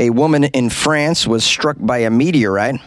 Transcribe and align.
A 0.00 0.08
woman 0.08 0.44
in 0.44 0.70
France 0.70 1.26
was 1.26 1.44
struck 1.44 1.76
by 1.78 1.98
a 1.98 2.10
meteorite. 2.10 2.80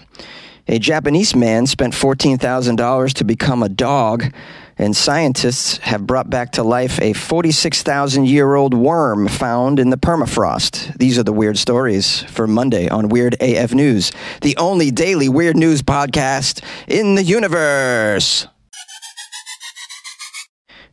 A 0.68 0.80
Japanese 0.80 1.36
man 1.36 1.68
spent 1.68 1.94
$14,000 1.94 3.14
to 3.14 3.24
become 3.24 3.62
a 3.62 3.70
dog, 3.70 4.34
and 4.80 4.96
scientists 4.96 5.78
have 5.78 6.08
brought 6.08 6.32
back 6.32 6.54
to 6.54 6.64
life 6.64 7.00
a 7.00 7.14
46,000 7.14 8.26
year 8.26 8.56
old 8.56 8.74
worm 8.74 9.28
found 9.28 9.80
in 9.80 9.92
the 9.92 9.98
permafrost. 9.98 10.98
These 10.98 11.20
are 11.20 11.24
the 11.24 11.32
weird 11.32 11.60
stories 11.60 12.24
for 12.24 12.48
Monday 12.48 12.90
on 12.90 13.10
Weird 13.10 13.36
AF 13.40 13.76
News, 13.76 14.12
the 14.42 14.58
only 14.58 14.90
daily 14.90 15.30
weird 15.30 15.56
news 15.56 15.84
podcast 15.84 16.64
in 16.88 17.14
the 17.14 17.24
universe. 17.24 18.48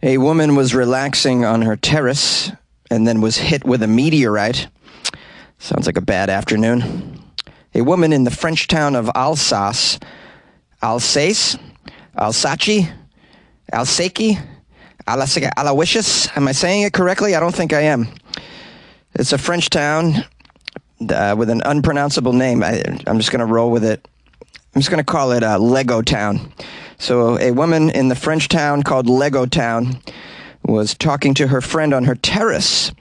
A 0.03 0.19
woman 0.19 0.55
was 0.55 0.75
relaxing 0.75 1.47
on 1.47 1.63
her 1.63 1.77
terrace 1.77 2.53
and 2.91 3.07
then 3.07 3.23
was 3.23 3.39
hit 3.39 3.65
with 3.65 3.83
a 3.83 3.89
meteorite. 3.89 4.69
Sounds 5.61 5.85
like 5.85 5.99
a 5.99 6.03
bad 6.03 6.31
afternoon. 6.31 7.23
A 7.75 7.83
woman 7.83 8.15
in 8.15 8.25
the 8.25 8.31
French 8.31 8.67
town 8.67 8.97
of 8.97 9.11
Alsace, 9.15 10.01
Alsace, 10.81 11.59
Alsace, 12.17 12.89
Alsaki, 13.71 14.39
Aloysius. 15.07 16.35
Am 16.35 16.49
I 16.49 16.53
saying 16.53 16.85
it 16.85 16.95
correctly? 16.95 17.35
I 17.35 17.41
don't 17.41 17.55
think 17.55 17.75
I 17.75 17.83
am. 17.83 18.09
It's 19.15 19.35
a 19.35 19.39
French 19.39 19.69
town 19.69 20.25
uh, 21.11 21.35
with 21.37 21.51
an 21.51 21.61
unpronounceable 21.67 22.33
name. 22.33 22.63
I, 22.63 22.83
am 23.07 23.19
just 23.19 23.31
going 23.31 23.47
to 23.47 23.53
roll 23.53 23.71
with 23.71 23.85
it. 23.85 24.09
I'm 24.75 24.81
just 24.81 24.91
going 24.91 25.05
to 25.05 25.13
call 25.13 25.33
it 25.33 25.43
uh, 25.43 25.59
Lego 25.59 26.01
Town. 26.01 26.55
So, 26.97 27.39
a 27.39 27.51
woman 27.51 27.91
in 27.91 28.09
the 28.09 28.15
French 28.15 28.49
town 28.49 28.83
called 28.83 29.11
Lego 29.11 29.45
Town 29.45 30.01
was 30.65 30.95
talking 30.95 31.35
to 31.35 31.49
her 31.49 31.61
friend 31.61 31.93
on 31.93 32.05
her 32.05 32.15
terrace 32.15 32.93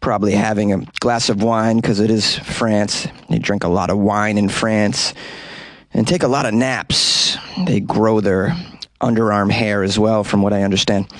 probably 0.00 0.32
having 0.32 0.72
a 0.72 0.84
glass 1.00 1.28
of 1.28 1.42
wine 1.42 1.76
because 1.76 2.00
it 2.00 2.10
is 2.10 2.36
France. 2.38 3.06
They 3.28 3.38
drink 3.38 3.64
a 3.64 3.68
lot 3.68 3.90
of 3.90 3.98
wine 3.98 4.38
in 4.38 4.48
France 4.48 5.14
and 5.92 6.06
take 6.06 6.22
a 6.22 6.28
lot 6.28 6.46
of 6.46 6.54
naps. 6.54 7.36
They 7.66 7.80
grow 7.80 8.20
their 8.20 8.56
underarm 9.00 9.50
hair 9.50 9.82
as 9.82 9.98
well, 9.98 10.24
from 10.24 10.42
what 10.42 10.52
I 10.52 10.62
understand. 10.62 11.10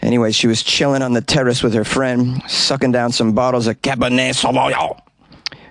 Anyway, 0.00 0.32
she 0.32 0.48
was 0.48 0.62
chilling 0.62 1.02
on 1.02 1.12
the 1.12 1.20
terrace 1.20 1.62
with 1.62 1.74
her 1.74 1.84
friend, 1.84 2.42
sucking 2.48 2.92
down 2.92 3.12
some 3.12 3.32
bottles 3.32 3.68
of 3.68 3.80
Cabernet 3.82 4.34
Sauvignon, 4.34 5.00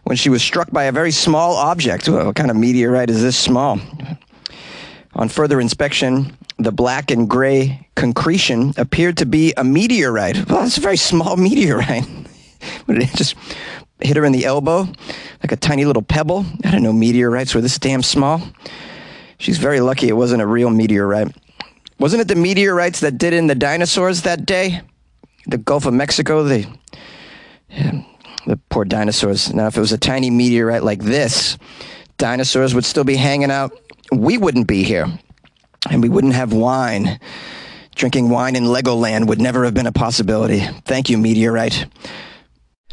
when 0.04 0.16
she 0.16 0.30
was 0.30 0.42
struck 0.42 0.72
by 0.72 0.86
a 0.86 0.92
very 0.92 1.12
small 1.12 1.56
object. 1.56 2.08
What 2.08 2.36
kind 2.36 2.50
of 2.50 2.56
meteorite 2.56 3.10
is 3.10 3.22
this 3.22 3.38
small? 3.38 3.80
On 5.14 5.28
further 5.28 5.60
inspection, 5.60 6.38
the 6.58 6.72
black 6.72 7.12
and 7.12 7.30
gray 7.30 7.88
concretion 7.96 8.74
appeared 8.78 9.18
to 9.18 9.26
be 9.26 9.54
a 9.58 9.64
meteorite. 9.64 10.50
Well, 10.50 10.66
it's 10.66 10.78
a 10.78 10.82
very 10.82 10.98
small 10.98 11.36
meteorite. 11.50 12.08
Just 13.16 13.36
hit 14.02 14.18
her 14.18 14.26
in 14.26 14.32
the 14.32 14.46
elbow 14.46 14.88
like 15.44 15.52
a 15.52 15.56
tiny 15.56 15.86
little 15.86 16.02
pebble? 16.02 16.46
I 16.64 16.72
don't 16.72 16.84
know 16.84 16.94
meteorites 16.94 17.56
were 17.56 17.62
this 17.62 17.80
damn 17.80 18.04
small. 18.04 18.42
She's 19.38 19.58
very 19.58 19.80
lucky 19.80 20.08
it 20.08 20.14
wasn't 20.14 20.42
a 20.42 20.48
real 20.48 20.70
meteorite. 20.70 21.36
Wasn't 22.00 22.22
it 22.22 22.28
the 22.28 22.36
meteorites 22.36 23.00
that 23.02 23.18
did 23.18 23.34
in 23.34 23.48
the 23.48 23.56
dinosaurs 23.56 24.24
that 24.24 24.46
day? 24.46 24.82
The 25.48 25.58
Gulf 25.58 25.86
of 25.86 25.94
Mexico, 25.94 26.44
the 26.44 26.68
yeah, 27.70 28.04
the 28.46 28.58
poor 28.70 28.86
dinosaurs. 28.86 29.54
Now, 29.54 29.68
if 29.68 29.78
it 29.78 29.80
was 29.80 29.92
a 29.92 29.98
tiny 29.98 30.30
meteorite 30.30 30.84
like 30.84 31.04
this, 31.04 31.58
dinosaurs 32.18 32.76
would 32.76 32.86
still 32.86 33.04
be 33.04 33.16
hanging 33.16 33.52
out. 33.52 33.72
We 34.12 34.38
wouldn't 34.38 34.68
be 34.68 34.84
here, 34.84 35.08
and 35.90 36.02
we 36.02 36.10
wouldn't 36.10 36.34
have 36.34 36.54
wine. 36.54 37.20
Drinking 37.96 38.30
wine 38.30 38.56
in 38.56 38.64
Legoland 38.66 39.28
would 39.28 39.42
never 39.42 39.64
have 39.66 39.74
been 39.74 39.88
a 39.88 39.92
possibility. 39.92 40.60
Thank 40.86 41.10
you, 41.10 41.18
meteorite. 41.18 41.86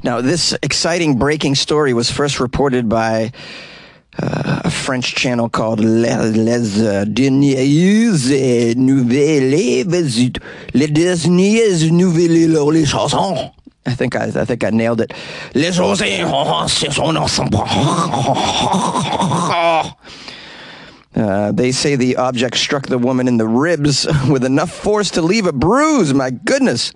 Now, 0.05 0.21
this 0.21 0.55
exciting 0.63 1.19
breaking 1.19 1.57
story 1.57 1.93
was 1.93 2.09
first 2.11 2.39
reported 2.39 2.89
by 2.89 3.33
uh, 4.21 4.63
a 4.65 4.71
French 4.71 5.15
channel 5.15 5.49
called 5.49 5.81
Les, 5.81 6.31
Les 6.31 7.05
Dernières 7.05 8.77
Nouvelles, 8.77 9.51
Les 9.51 9.85
Dernières 10.89 11.91
Nouvelles, 11.91 12.73
Les 12.73 12.85
Chansons. 12.85 13.53
I 13.87 13.95
think 13.95 14.15
I, 14.15 14.27
I 14.27 14.45
think 14.45 14.65
I 14.65 14.71
nailed 14.71 15.01
it. 15.01 15.13
Les 15.55 15.79
uh, 21.17 21.53
they 21.53 21.73
say 21.73 21.97
the 21.97 22.17
object 22.17 22.57
struck 22.57 22.87
the 22.87 22.99
woman 22.99 23.27
in 23.27 23.39
the 23.39 23.49
ribs 23.49 24.07
with 24.31 24.45
enough 24.45 24.71
force 24.71 25.11
to 25.13 25.23
leave 25.23 25.47
a 25.47 25.53
bruise. 25.53 26.13
My 26.13 26.31
goodness. 26.31 26.93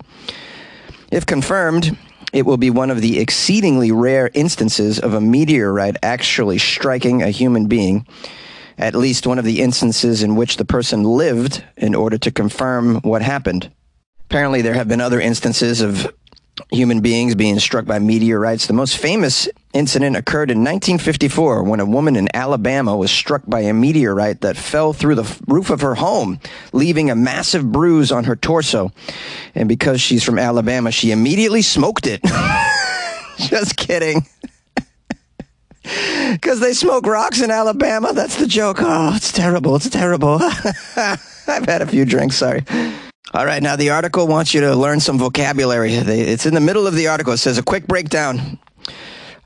If 1.11 1.25
confirmed, 1.25 1.97
it 2.33 2.45
will 2.45 2.57
be 2.57 2.71
one 2.71 2.89
of 2.89 2.99
the 2.99 3.19
exceedingly 3.19 3.91
rare 3.91 4.29
instances 4.33 4.99
of 4.99 5.13
a 5.13 5.21
meteorite 5.21 5.97
actually 6.01 6.57
striking 6.57 7.21
a 7.21 7.29
human 7.29 7.67
being, 7.67 8.07
at 8.77 8.95
least 8.95 9.27
one 9.27 9.37
of 9.39 9.45
the 9.45 9.61
instances 9.61 10.23
in 10.23 10.35
which 10.35 10.57
the 10.57 10.65
person 10.65 11.03
lived 11.03 11.63
in 11.77 11.93
order 11.93 12.17
to 12.17 12.31
confirm 12.31 12.95
what 13.01 13.21
happened. 13.21 13.71
Apparently, 14.25 14.63
there 14.63 14.73
have 14.73 14.87
been 14.87 14.99
other 14.99 15.21
instances 15.21 15.79
of 15.79 16.11
human 16.69 17.01
beings 17.01 17.35
being 17.35 17.59
struck 17.59 17.85
by 17.85 17.99
meteorites. 17.99 18.67
The 18.67 18.73
most 18.73 18.97
famous 18.97 19.47
incident 19.73 20.15
occurred 20.15 20.51
in 20.51 20.59
1954 20.59 21.63
when 21.63 21.79
a 21.79 21.85
woman 21.85 22.15
in 22.15 22.27
Alabama 22.35 22.95
was 22.95 23.11
struck 23.11 23.41
by 23.47 23.61
a 23.61 23.73
meteorite 23.73 24.41
that 24.41 24.57
fell 24.57 24.93
through 24.93 25.15
the 25.15 25.39
roof 25.47 25.69
of 25.69 25.81
her 25.81 25.95
home, 25.95 26.39
leaving 26.71 27.09
a 27.09 27.15
massive 27.15 27.71
bruise 27.71 28.11
on 28.11 28.25
her 28.25 28.35
torso. 28.35 28.91
And 29.55 29.67
because 29.67 30.01
she's 30.01 30.23
from 30.23 30.39
Alabama, 30.39 30.91
she 30.91 31.11
immediately 31.11 31.61
smoked 31.61 32.07
it. 32.07 32.21
Just 33.37 33.77
kidding. 33.77 34.25
Because 36.31 36.61
they 36.61 36.71
smoke 36.71 37.05
rocks 37.05 37.41
in 37.41 37.51
Alabama. 37.51 38.13
That's 38.13 38.37
the 38.37 38.47
joke. 38.47 38.77
Oh, 38.79 39.13
it's 39.17 39.33
terrible. 39.33 39.75
It's 39.75 39.89
terrible. 39.89 40.39
I've 40.95 41.65
had 41.65 41.81
a 41.81 41.85
few 41.85 42.05
drinks. 42.05 42.37
Sorry. 42.37 42.63
All 43.31 43.45
right, 43.45 43.63
now 43.63 43.75
the 43.75 43.89
article 43.89 44.27
wants 44.27 44.53
you 44.53 44.61
to 44.61 44.75
learn 44.75 44.99
some 44.99 45.17
vocabulary. 45.17 45.93
It's 45.93 46.45
in 46.45 46.53
the 46.53 46.59
middle 46.59 46.85
of 46.85 46.93
the 46.93 47.07
article. 47.07 47.33
It 47.33 47.37
says 47.37 47.57
a 47.57 47.63
quick 47.63 47.87
breakdown. 47.87 48.59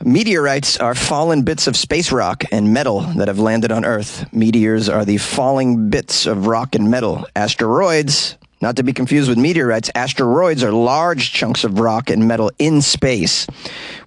Meteorites 0.03 0.77
are 0.77 0.93
fallen 0.93 1.43
bits 1.43 1.67
of 1.67 1.77
space 1.77 2.11
rock 2.11 2.43
and 2.51 2.73
metal 2.73 3.01
that 3.01 3.29
have 3.29 3.39
landed 3.39 3.71
on 3.71 3.85
Earth. 3.85 4.31
Meteors 4.33 4.89
are 4.89 5.05
the 5.05 5.17
falling 5.17 5.89
bits 5.89 6.25
of 6.25 6.47
rock 6.47 6.75
and 6.75 6.91
metal. 6.91 7.27
Asteroids 7.35 8.37
not 8.61 8.75
to 8.77 8.83
be 8.83 8.93
confused 8.93 9.29
with 9.29 9.37
meteorites, 9.37 9.91
asteroids 9.93 10.63
are 10.63 10.71
large 10.71 11.31
chunks 11.31 11.63
of 11.63 11.79
rock 11.79 12.09
and 12.09 12.27
metal 12.27 12.51
in 12.57 12.81
space, 12.81 13.45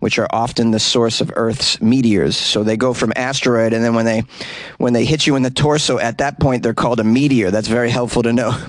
which 0.00 0.18
are 0.18 0.26
often 0.30 0.72
the 0.72 0.80
source 0.80 1.20
of 1.20 1.30
Earth's 1.36 1.80
meteors. 1.80 2.36
So 2.36 2.64
they 2.64 2.76
go 2.76 2.92
from 2.92 3.12
asteroid, 3.14 3.72
and 3.72 3.84
then 3.84 3.94
when 3.94 4.06
they 4.06 4.24
when 4.78 4.92
they 4.92 5.04
hit 5.04 5.26
you 5.26 5.36
in 5.36 5.42
the 5.42 5.50
torso, 5.50 5.98
at 5.98 6.18
that 6.18 6.40
point 6.40 6.62
they're 6.62 6.74
called 6.74 6.98
a 7.00 7.04
meteor. 7.04 7.50
That's 7.50 7.68
very 7.68 7.90
helpful 7.90 8.22
to 8.22 8.32
know. 8.32 8.56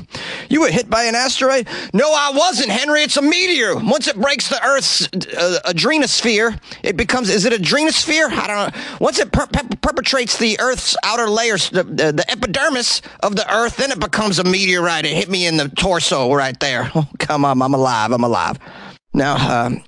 You 0.49 0.59
were 0.59 0.69
hit 0.69 0.89
by 0.89 1.05
an 1.05 1.15
asteroid? 1.15 1.65
No, 1.93 2.11
I 2.13 2.33
wasn't, 2.35 2.71
Henry. 2.71 3.03
It's 3.03 3.15
a 3.15 3.21
meteor. 3.21 3.77
Once 3.77 4.09
it 4.09 4.17
breaks 4.19 4.49
the 4.49 4.61
Earth's 4.61 5.05
uh, 5.05 5.59
adrenosphere, 5.65 6.59
it 6.83 6.97
becomes 6.97 7.29
is 7.29 7.45
it 7.45 7.53
adrenosphere? 7.53 8.29
I 8.29 8.47
don't 8.47 8.75
know. 8.75 8.81
Once 8.99 9.17
it 9.19 9.31
per- 9.31 9.47
per- 9.47 9.69
perpetrates 9.81 10.37
the 10.37 10.59
Earth's 10.59 10.97
outer 11.03 11.29
layers, 11.29 11.69
the, 11.69 11.83
the, 11.83 12.11
the 12.11 12.29
epidermis 12.29 13.01
of 13.21 13.37
the 13.37 13.49
Earth, 13.49 13.77
then 13.77 13.91
it 13.91 13.99
becomes 14.01 14.39
a 14.39 14.43
meteorite. 14.43 15.05
It 15.05 15.13
hit 15.15 15.29
me 15.29 15.45
in 15.45 15.55
the 15.55 15.70
torso 15.75 16.33
right 16.33 16.59
there. 16.59 16.91
Oh, 16.95 17.07
come 17.19 17.45
on, 17.45 17.61
I'm 17.61 17.73
alive. 17.73 18.11
I'm 18.11 18.23
alive. 18.23 18.57
Now, 19.13 19.65
um, 19.65 19.83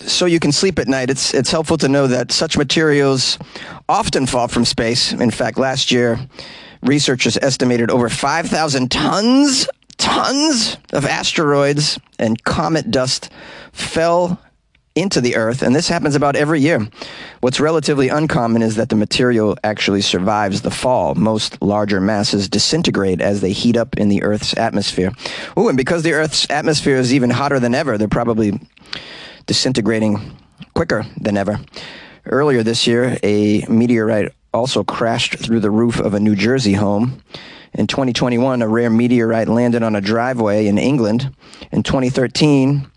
so 0.00 0.26
you 0.26 0.40
can 0.40 0.52
sleep 0.52 0.78
at 0.78 0.88
night, 0.88 1.10
it's, 1.10 1.34
it's 1.34 1.50
helpful 1.50 1.76
to 1.78 1.88
know 1.88 2.06
that 2.06 2.32
such 2.32 2.56
materials 2.56 3.38
often 3.88 4.26
fall 4.26 4.48
from 4.48 4.64
space. 4.64 5.12
In 5.12 5.30
fact, 5.30 5.58
last 5.58 5.90
year, 5.90 6.18
researchers 6.82 7.36
estimated 7.38 7.90
over 7.90 8.08
5,000 8.08 8.90
tons, 8.90 9.68
tons 9.96 10.76
of 10.92 11.04
asteroids 11.04 11.98
and 12.18 12.42
comet 12.44 12.90
dust 12.90 13.30
fell 13.72 14.40
into 14.98 15.20
the 15.20 15.36
earth, 15.36 15.62
and 15.62 15.74
this 15.74 15.88
happens 15.88 16.16
about 16.16 16.36
every 16.36 16.60
year. 16.60 16.86
What's 17.40 17.60
relatively 17.60 18.08
uncommon 18.08 18.62
is 18.62 18.76
that 18.76 18.88
the 18.88 18.96
material 18.96 19.56
actually 19.62 20.00
survives 20.00 20.62
the 20.62 20.70
fall. 20.70 21.14
Most 21.14 21.60
larger 21.62 22.00
masses 22.00 22.48
disintegrate 22.48 23.20
as 23.20 23.40
they 23.40 23.52
heat 23.52 23.76
up 23.76 23.96
in 23.96 24.08
the 24.08 24.22
earth's 24.22 24.56
atmosphere. 24.56 25.12
Ooh, 25.58 25.68
and 25.68 25.76
because 25.76 26.02
the 26.02 26.12
earth's 26.12 26.50
atmosphere 26.50 26.96
is 26.96 27.14
even 27.14 27.30
hotter 27.30 27.60
than 27.60 27.74
ever, 27.74 27.96
they're 27.96 28.08
probably 28.08 28.60
disintegrating 29.46 30.36
quicker 30.74 31.06
than 31.20 31.36
ever. 31.36 31.60
Earlier 32.26 32.62
this 32.62 32.86
year, 32.86 33.16
a 33.22 33.64
meteorite 33.68 34.32
also 34.52 34.84
crashed 34.84 35.38
through 35.38 35.60
the 35.60 35.70
roof 35.70 35.98
of 36.00 36.14
a 36.14 36.20
New 36.20 36.34
Jersey 36.34 36.74
home. 36.74 37.22
In 37.74 37.86
2021, 37.86 38.62
a 38.62 38.68
rare 38.68 38.90
meteorite 38.90 39.48
landed 39.48 39.82
on 39.82 39.94
a 39.94 40.00
driveway 40.00 40.66
in 40.66 40.78
England. 40.78 41.34
In 41.70 41.82
2013, 41.82 42.90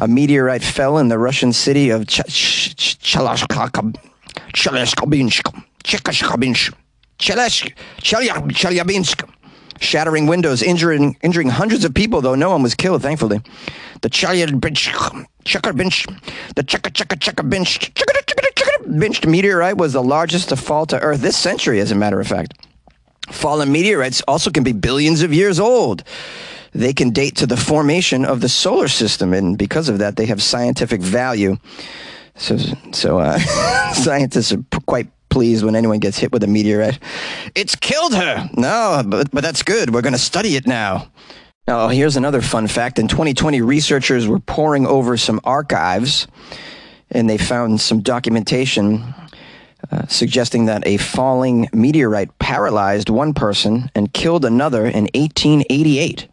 a 0.00 0.08
meteorite 0.08 0.62
fell 0.62 0.98
in 0.98 1.08
the 1.08 1.18
Russian 1.18 1.52
city 1.52 1.90
of 1.90 2.06
Chelyabinsk, 8.46 9.28
shattering 9.78 10.26
windows, 10.26 10.62
injuring, 10.62 11.18
injuring 11.22 11.50
hundreds 11.50 11.84
of 11.84 11.94
people, 11.94 12.22
though 12.22 12.34
no 12.34 12.50
one 12.50 12.62
was 12.62 12.74
killed, 12.74 13.02
thankfully. 13.02 13.42
The 14.00 14.08
Chelyabinsk, 14.08 16.18
the 16.54 16.64
Cheka 16.64 16.90
Cheka 16.90 17.20
meteorite 19.26 19.76
was 19.76 19.92
the 19.92 20.02
largest 20.02 20.48
to 20.48 20.56
fall 20.56 20.86
to 20.86 20.98
Earth 20.98 21.20
this 21.20 21.36
century, 21.36 21.80
as 21.80 21.90
a 21.90 21.94
matter 21.94 22.20
of 22.20 22.26
fact. 22.26 22.54
Fallen 23.30 23.70
meteorites 23.70 24.22
also 24.26 24.50
can 24.50 24.64
be 24.64 24.72
billions 24.72 25.22
of 25.22 25.32
years 25.32 25.60
old. 25.60 26.02
They 26.72 26.92
can 26.92 27.10
date 27.10 27.36
to 27.36 27.46
the 27.46 27.56
formation 27.56 28.24
of 28.24 28.40
the 28.40 28.48
solar 28.48 28.88
system, 28.88 29.32
and 29.32 29.58
because 29.58 29.88
of 29.88 29.98
that, 29.98 30.16
they 30.16 30.26
have 30.26 30.42
scientific 30.42 31.00
value. 31.00 31.56
So, 32.36 32.56
so 32.92 33.18
uh, 33.18 33.38
scientists 33.92 34.52
are 34.52 34.64
quite 34.86 35.08
pleased 35.30 35.64
when 35.64 35.76
anyone 35.76 35.98
gets 35.98 36.18
hit 36.18 36.32
with 36.32 36.42
a 36.42 36.46
meteorite. 36.46 36.98
It's 37.54 37.74
killed 37.74 38.14
her. 38.14 38.48
No, 38.56 39.02
but, 39.06 39.30
but 39.30 39.42
that's 39.42 39.62
good. 39.62 39.94
We're 39.94 40.02
going 40.02 40.12
to 40.12 40.18
study 40.18 40.56
it 40.56 40.66
now. 40.66 41.10
Now, 41.66 41.88
here's 41.88 42.16
another 42.16 42.42
fun 42.42 42.66
fact. 42.66 42.98
In 42.98 43.06
2020, 43.06 43.60
researchers 43.62 44.26
were 44.26 44.40
poring 44.40 44.86
over 44.86 45.16
some 45.16 45.40
archives 45.44 46.26
and 47.10 47.28
they 47.28 47.38
found 47.38 47.80
some 47.80 48.00
documentation 48.00 49.14
uh, 49.90 50.06
suggesting 50.06 50.66
that 50.66 50.86
a 50.86 50.96
falling 50.96 51.68
meteorite 51.72 52.38
paralyzed 52.38 53.08
one 53.08 53.34
person 53.34 53.90
and 53.94 54.12
killed 54.12 54.44
another 54.44 54.84
in 54.84 55.04
1888. 55.14 56.28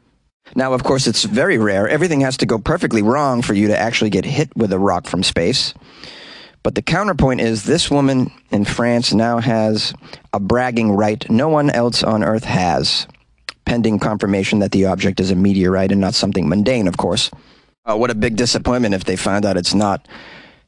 Now, 0.56 0.74
of 0.74 0.84
course, 0.84 1.08
it's 1.08 1.24
very 1.24 1.58
rare. 1.58 1.88
Everything 1.88 2.22
has 2.22 2.38
to 2.38 2.46
go 2.46 2.58
perfectly 2.58 3.02
wrong 3.02 3.42
for 3.42 3.54
you 3.54 3.68
to 3.68 3.78
actually 3.78 4.10
get 4.10 4.26
hit 4.26 4.56
with 4.56 4.72
a 4.72 4.80
rock 4.80 5.08
from 5.08 5.24
space. 5.24 5.74
But 6.64 6.76
the 6.76 6.82
counterpoint 6.82 7.42
is 7.42 7.64
this 7.64 7.90
woman 7.90 8.32
in 8.52 8.66
France 8.66 9.14
now 9.14 9.40
has 9.40 9.94
a 10.34 10.40
bragging 10.40 10.92
right 10.92 11.30
no 11.30 11.48
one 11.48 11.70
else 11.70 12.04
on 12.04 12.24
Earth 12.24 12.44
has, 12.44 13.08
pending 13.66 14.00
confirmation 14.00 14.60
that 14.60 14.72
the 14.72 14.86
object 14.86 15.20
is 15.20 15.32
a 15.32 15.36
meteorite 15.36 15.92
and 15.92 16.02
not 16.02 16.14
something 16.14 16.50
mundane, 16.50 16.88
of 16.88 16.98
course. 16.98 17.32
Uh, 17.86 17.96
what 17.96 18.10
a 18.10 18.16
big 18.16 18.36
disappointment 18.36 18.94
if 18.94 19.06
they 19.06 19.16
find 19.16 19.46
out 19.46 19.56
it's 19.56 19.74
not. 19.74 20.08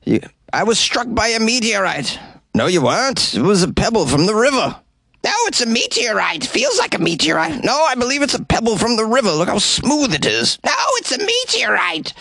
You, 0.06 0.22
I 0.54 0.64
was 0.64 0.80
struck 0.80 1.08
by 1.10 1.28
a 1.28 1.40
meteorite. 1.40 2.18
No, 2.56 2.68
you 2.68 2.82
weren't. 2.82 3.36
It 3.36 3.42
was 3.42 3.64
a 3.64 3.74
pebble 3.74 4.08
from 4.08 4.26
the 4.26 4.36
river. 4.36 4.80
No, 5.24 5.34
it's 5.48 5.62
a 5.62 5.66
meteorite. 5.66 6.46
Feels 6.46 6.78
like 6.80 6.96
a 6.96 7.00
meteorite. 7.00 7.64
No, 7.64 7.84
I 7.84 7.96
believe 7.96 8.22
it's 8.22 8.34
a 8.36 8.44
pebble 8.44 8.78
from 8.78 8.96
the 8.96 9.06
river. 9.06 9.32
Look 9.32 9.50
how 9.50 9.58
smooth 9.58 10.14
it 10.14 10.26
is. 10.26 10.58
No, 10.64 10.72
it's 10.96 11.12
a 11.12 11.18
meteorite. 11.18 12.14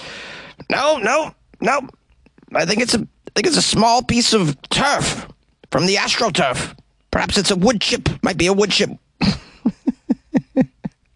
No, 0.70 0.98
no, 0.98 1.32
no. 1.60 1.88
I 2.54 2.64
think 2.64 2.80
it's 2.80 2.94
a 2.94 2.98
I 2.98 3.30
think 3.34 3.46
it's 3.46 3.56
a 3.56 3.62
small 3.62 4.02
piece 4.02 4.32
of 4.32 4.60
turf 4.62 5.28
from 5.70 5.86
the 5.86 5.94
astroturf. 5.96 6.76
Perhaps 7.10 7.38
it's 7.38 7.50
a 7.50 7.56
wood 7.56 7.80
chip. 7.80 8.08
Might 8.22 8.36
be 8.36 8.46
a 8.48 8.52
wood 8.52 8.70
chip. 8.70 8.90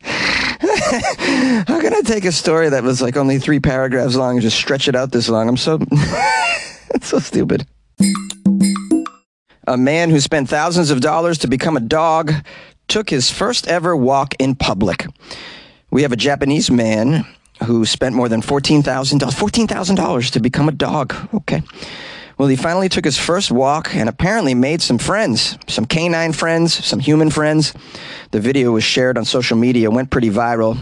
How 0.05 1.81
can 1.81 1.95
I 1.95 2.03
take 2.05 2.25
a 2.25 2.33
story 2.33 2.69
that 2.69 2.83
was 2.83 3.03
like 3.03 3.17
only 3.17 3.39
three 3.39 3.61
paragraphs 3.61 4.15
long 4.15 4.35
and 4.35 4.43
just 4.43 4.57
stretch 4.57 4.89
it 4.89 4.95
out 4.95 5.11
this 5.11 5.29
long? 5.29 5.49
I'm 5.49 5.57
so 5.57 5.81
so 7.01 7.19
stupid. 7.19 7.67
A 9.67 9.77
man 9.77 10.11
who 10.11 10.19
spent 10.19 10.49
thousands 10.49 10.91
of 10.91 11.01
dollars 11.01 11.39
to 11.39 11.49
become 11.49 11.77
a 11.77 11.81
dog 11.81 12.33
took 12.89 13.11
his 13.11 13.31
first 13.31 13.69
ever 13.69 13.97
walk 13.97 14.35
in 14.41 14.57
public. 14.57 15.07
We 15.91 16.03
have 16.03 16.13
a 16.13 16.17
Japanese 16.17 16.71
man 16.71 17.25
who 17.65 17.87
spent 17.87 18.15
more 18.15 18.29
than 18.29 18.43
$14,000 18.43 18.83
$14,000 18.83 20.31
to 20.33 20.41
become 20.41 20.69
a 20.69 20.73
dog. 20.73 21.15
Okay. 21.33 21.63
Well, 22.39 22.49
he 22.49 22.57
finally 22.57 22.89
took 22.89 23.05
his 23.05 23.19
first 23.19 23.53
walk 23.53 23.95
and 23.95 24.09
apparently 24.09 24.55
made 24.55 24.83
some 24.83 24.99
friends, 24.99 25.57
some 25.69 25.85
canine 25.85 26.33
friends, 26.33 26.85
some 26.85 26.99
human 26.99 27.31
friends. 27.31 27.73
The 28.33 28.41
video 28.41 28.73
was 28.73 28.83
shared 28.83 29.17
on 29.17 29.25
social 29.25 29.57
media, 29.57 29.91
went 29.91 30.11
pretty 30.11 30.31
viral. 30.31 30.77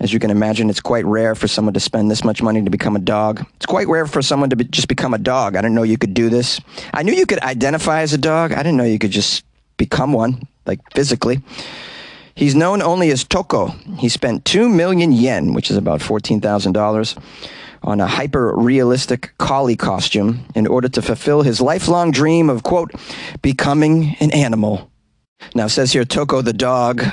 As 0.00 0.14
you 0.14 0.18
can 0.18 0.30
imagine, 0.30 0.70
it's 0.70 0.80
quite 0.80 1.04
rare 1.04 1.34
for 1.34 1.46
someone 1.46 1.74
to 1.74 1.80
spend 1.80 2.10
this 2.10 2.24
much 2.24 2.42
money 2.42 2.62
to 2.62 2.70
become 2.70 2.96
a 2.96 3.00
dog. 3.00 3.46
It's 3.56 3.66
quite 3.66 3.86
rare 3.86 4.06
for 4.06 4.22
someone 4.22 4.48
to 4.48 4.56
be, 4.56 4.64
just 4.64 4.88
become 4.88 5.12
a 5.12 5.18
dog. 5.18 5.56
I 5.56 5.60
didn't 5.60 5.74
know 5.74 5.82
you 5.82 5.98
could 5.98 6.14
do 6.14 6.30
this. 6.30 6.58
I 6.94 7.02
knew 7.02 7.12
you 7.12 7.26
could 7.26 7.40
identify 7.40 8.00
as 8.00 8.14
a 8.14 8.18
dog. 8.18 8.52
I 8.52 8.62
didn't 8.62 8.78
know 8.78 8.84
you 8.84 8.98
could 8.98 9.10
just 9.10 9.44
become 9.76 10.14
one, 10.14 10.48
like 10.64 10.80
physically. 10.94 11.42
He's 12.34 12.54
known 12.54 12.80
only 12.80 13.10
as 13.10 13.24
Toco. 13.24 13.76
He 13.98 14.08
spent 14.08 14.46
2 14.46 14.70
million 14.70 15.12
yen, 15.12 15.52
which 15.52 15.70
is 15.70 15.76
about 15.76 16.00
$14,000, 16.00 17.18
on 17.82 18.00
a 18.00 18.06
hyper 18.06 18.56
realistic 18.56 19.32
collie 19.36 19.76
costume 19.76 20.46
in 20.54 20.66
order 20.66 20.88
to 20.88 21.02
fulfill 21.02 21.42
his 21.42 21.60
lifelong 21.60 22.10
dream 22.10 22.48
of, 22.48 22.62
quote, 22.62 22.92
becoming 23.42 24.16
an 24.20 24.30
animal. 24.30 24.90
Now, 25.54 25.66
says 25.66 25.92
here 25.92 26.04
Toco 26.04 26.42
the 26.42 26.54
dog 26.54 27.04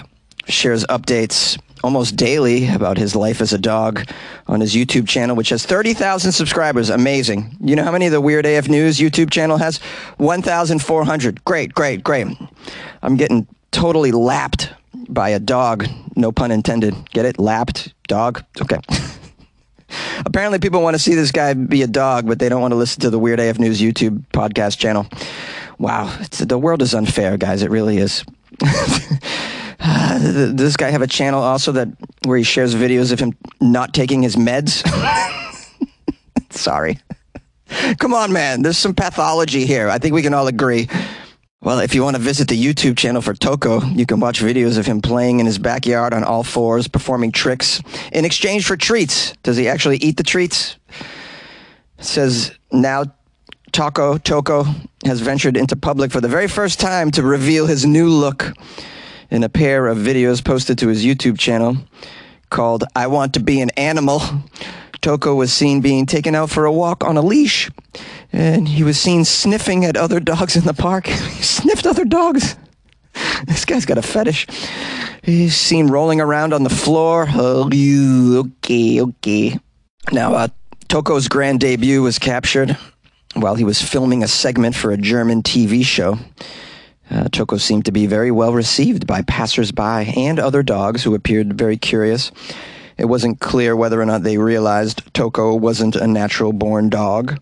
shares 0.48 0.86
updates 0.86 1.60
almost 1.84 2.16
daily 2.16 2.68
about 2.70 2.98
his 2.98 3.16
life 3.16 3.42
as 3.42 3.54
a 3.54 3.58
dog 3.58 4.10
on 4.48 4.62
his 4.62 4.76
YouTube 4.76 5.08
channel, 5.08 5.36
which 5.36 5.50
has 5.50 5.66
30,000 5.66 6.32
subscribers. 6.32 6.90
Amazing. 6.90 7.56
You 7.60 7.76
know 7.76 7.84
how 7.84 7.92
many 7.92 8.06
of 8.06 8.12
the 8.12 8.22
Weird 8.22 8.46
AF 8.46 8.68
News 8.68 8.98
YouTube 9.00 9.30
channel 9.32 9.58
has? 9.58 9.78
1,400. 10.18 11.46
Great, 11.46 11.74
great, 11.74 12.04
great. 12.04 12.28
I'm 13.02 13.18
getting 13.18 13.48
totally 13.72 14.12
lapped 14.12 14.74
by 15.10 15.30
a 15.30 15.40
dog. 15.40 15.88
No 16.16 16.32
pun 16.32 16.52
intended. 16.52 16.96
Get 17.12 17.26
it? 17.26 17.40
Lapped 17.40 17.94
dog. 18.08 18.44
Okay. 18.62 18.80
Apparently, 20.26 20.60
people 20.60 20.82
want 20.82 20.96
to 20.96 21.00
see 21.00 21.16
this 21.16 21.32
guy 21.32 21.54
be 21.54 21.82
a 21.82 21.88
dog, 21.88 22.28
but 22.28 22.40
they 22.40 22.50
don't 22.50 22.62
want 22.62 22.72
to 22.72 22.76
listen 22.76 23.02
to 23.02 23.10
the 23.10 23.20
Weird 23.20 23.40
AF 23.40 23.60
News 23.60 23.80
YouTube 23.80 24.26
podcast 24.34 24.78
channel. 24.78 25.08
Wow, 25.80 26.08
the 26.40 26.58
world 26.58 26.82
is 26.82 26.94
unfair, 26.94 27.38
guys. 27.38 27.62
It 27.62 27.70
really 27.70 27.98
is. 27.98 28.26
Does 29.80 30.56
this 30.56 30.78
guy 30.78 30.90
have 30.90 31.02
a 31.02 31.08
channel 31.08 31.42
also 31.42 31.72
that 31.74 31.90
where 32.24 32.38
he 32.38 32.44
shares 32.44 32.76
videos 32.76 33.12
of 33.12 33.20
him 33.20 33.34
not 33.62 33.94
taking 33.94 34.24
his 34.24 34.36
meds? 34.36 34.84
Sorry. 36.50 37.00
Come 38.00 38.14
on, 38.14 38.32
man. 38.32 38.62
There's 38.62 38.78
some 38.78 38.96
pathology 38.96 39.66
here. 39.66 39.90
I 39.90 39.98
think 40.00 40.14
we 40.14 40.22
can 40.22 40.34
all 40.34 40.48
agree. 40.48 40.88
Well, 41.62 41.80
if 41.80 41.96
you 41.96 42.04
want 42.04 42.16
to 42.16 42.22
visit 42.22 42.48
the 42.48 42.62
YouTube 42.62 42.98
channel 42.98 43.22
for 43.22 43.34
Toco, 43.34 43.96
you 43.98 44.06
can 44.06 44.20
watch 44.20 44.40
videos 44.40 44.78
of 44.78 44.86
him 44.86 45.02
playing 45.02 45.40
in 45.40 45.46
his 45.46 45.58
backyard 45.58 46.14
on 46.14 46.24
all 46.24 46.44
fours, 46.44 46.88
performing 46.88 47.32
tricks 47.32 47.82
in 48.12 48.26
exchange 48.26 48.66
for 48.66 48.78
treats. 48.78 49.34
Does 49.44 49.58
he 49.58 49.68
actually 49.68 49.98
eat 49.98 50.18
the 50.18 50.24
treats? 50.24 50.78
It 51.98 52.06
says 52.06 52.52
now 52.72 53.06
Taco 53.72 54.18
Toco 54.18 54.66
has 55.06 55.20
ventured 55.20 55.58
into 55.58 55.76
public 55.76 56.12
for 56.12 56.22
the 56.22 56.28
very 56.28 56.48
first 56.48 56.80
time 56.80 57.12
to 57.12 57.24
reveal 57.24 57.66
his 57.66 57.86
new 57.86 58.08
look 58.08 58.54
in 59.30 59.44
a 59.44 59.50
pair 59.50 59.88
of 59.88 59.98
videos 59.98 60.44
posted 60.44 60.78
to 60.80 60.88
his 60.88 61.06
YouTube 61.06 61.38
channel 61.38 61.78
called 62.50 62.84
I 62.96 63.08
Want 63.08 63.34
to 63.34 63.40
Be 63.40 63.62
an 63.62 63.70
Animal. 63.72 64.22
Toco 65.02 65.36
was 65.36 65.54
seen 65.54 65.82
being 65.82 66.06
taken 66.06 66.36
out 66.36 66.50
for 66.50 66.66
a 66.66 66.72
walk 66.72 67.04
on 67.04 67.18
a 67.18 67.22
leash, 67.22 67.70
and 68.32 68.68
he 68.68 68.84
was 68.84 69.00
seen 69.00 69.26
sniffing 69.26 69.86
at 69.86 69.96
other 69.96 70.20
dogs 70.20 70.56
in 70.56 70.64
the 70.64 70.74
park. 70.74 71.08
he 71.08 71.44
sniffed 71.44 71.86
other 71.86 72.06
dogs. 72.06 72.56
This 73.48 73.66
guy's 73.66 73.86
got 73.86 73.98
a 73.98 74.04
fetish. 74.04 74.46
He's 75.24 75.56
seen 75.56 75.88
rolling 75.88 76.22
around 76.22 76.54
on 76.54 76.64
the 76.64 76.70
floor. 76.70 77.26
Oh, 77.30 77.68
okay, 77.68 79.02
okay. 79.02 79.60
Now, 80.12 80.34
uh, 80.34 80.48
Toco's 80.88 81.28
grand 81.28 81.60
debut 81.60 82.04
was 82.04 82.20
captured 82.20 82.78
while 83.34 83.56
he 83.56 83.64
was 83.64 83.82
filming 83.82 84.24
a 84.24 84.28
segment 84.28 84.76
for 84.76 84.92
a 84.92 84.98
German 84.98 85.42
TV 85.42 85.84
show. 85.84 86.20
Uh, 87.10 87.26
Toco 87.26 87.60
seemed 87.60 87.86
to 87.86 87.92
be 87.92 88.06
very 88.06 88.32
well 88.32 88.54
received 88.54 89.08
by 89.08 89.22
passersby 89.22 90.14
and 90.18 90.40
other 90.40 90.64
dogs 90.64 91.04
who 91.04 91.16
appeared 91.16 91.58
very 91.58 91.78
curious. 91.78 92.32
It 92.98 93.06
wasn't 93.06 93.40
clear 93.40 93.76
whether 93.76 94.02
or 94.02 94.06
not 94.06 94.24
they 94.24 94.38
realized 94.38 95.14
Toco 95.14 95.58
wasn't 95.58 95.96
a 95.96 96.08
natural 96.08 96.52
born 96.52 96.90
dog. 96.90 97.40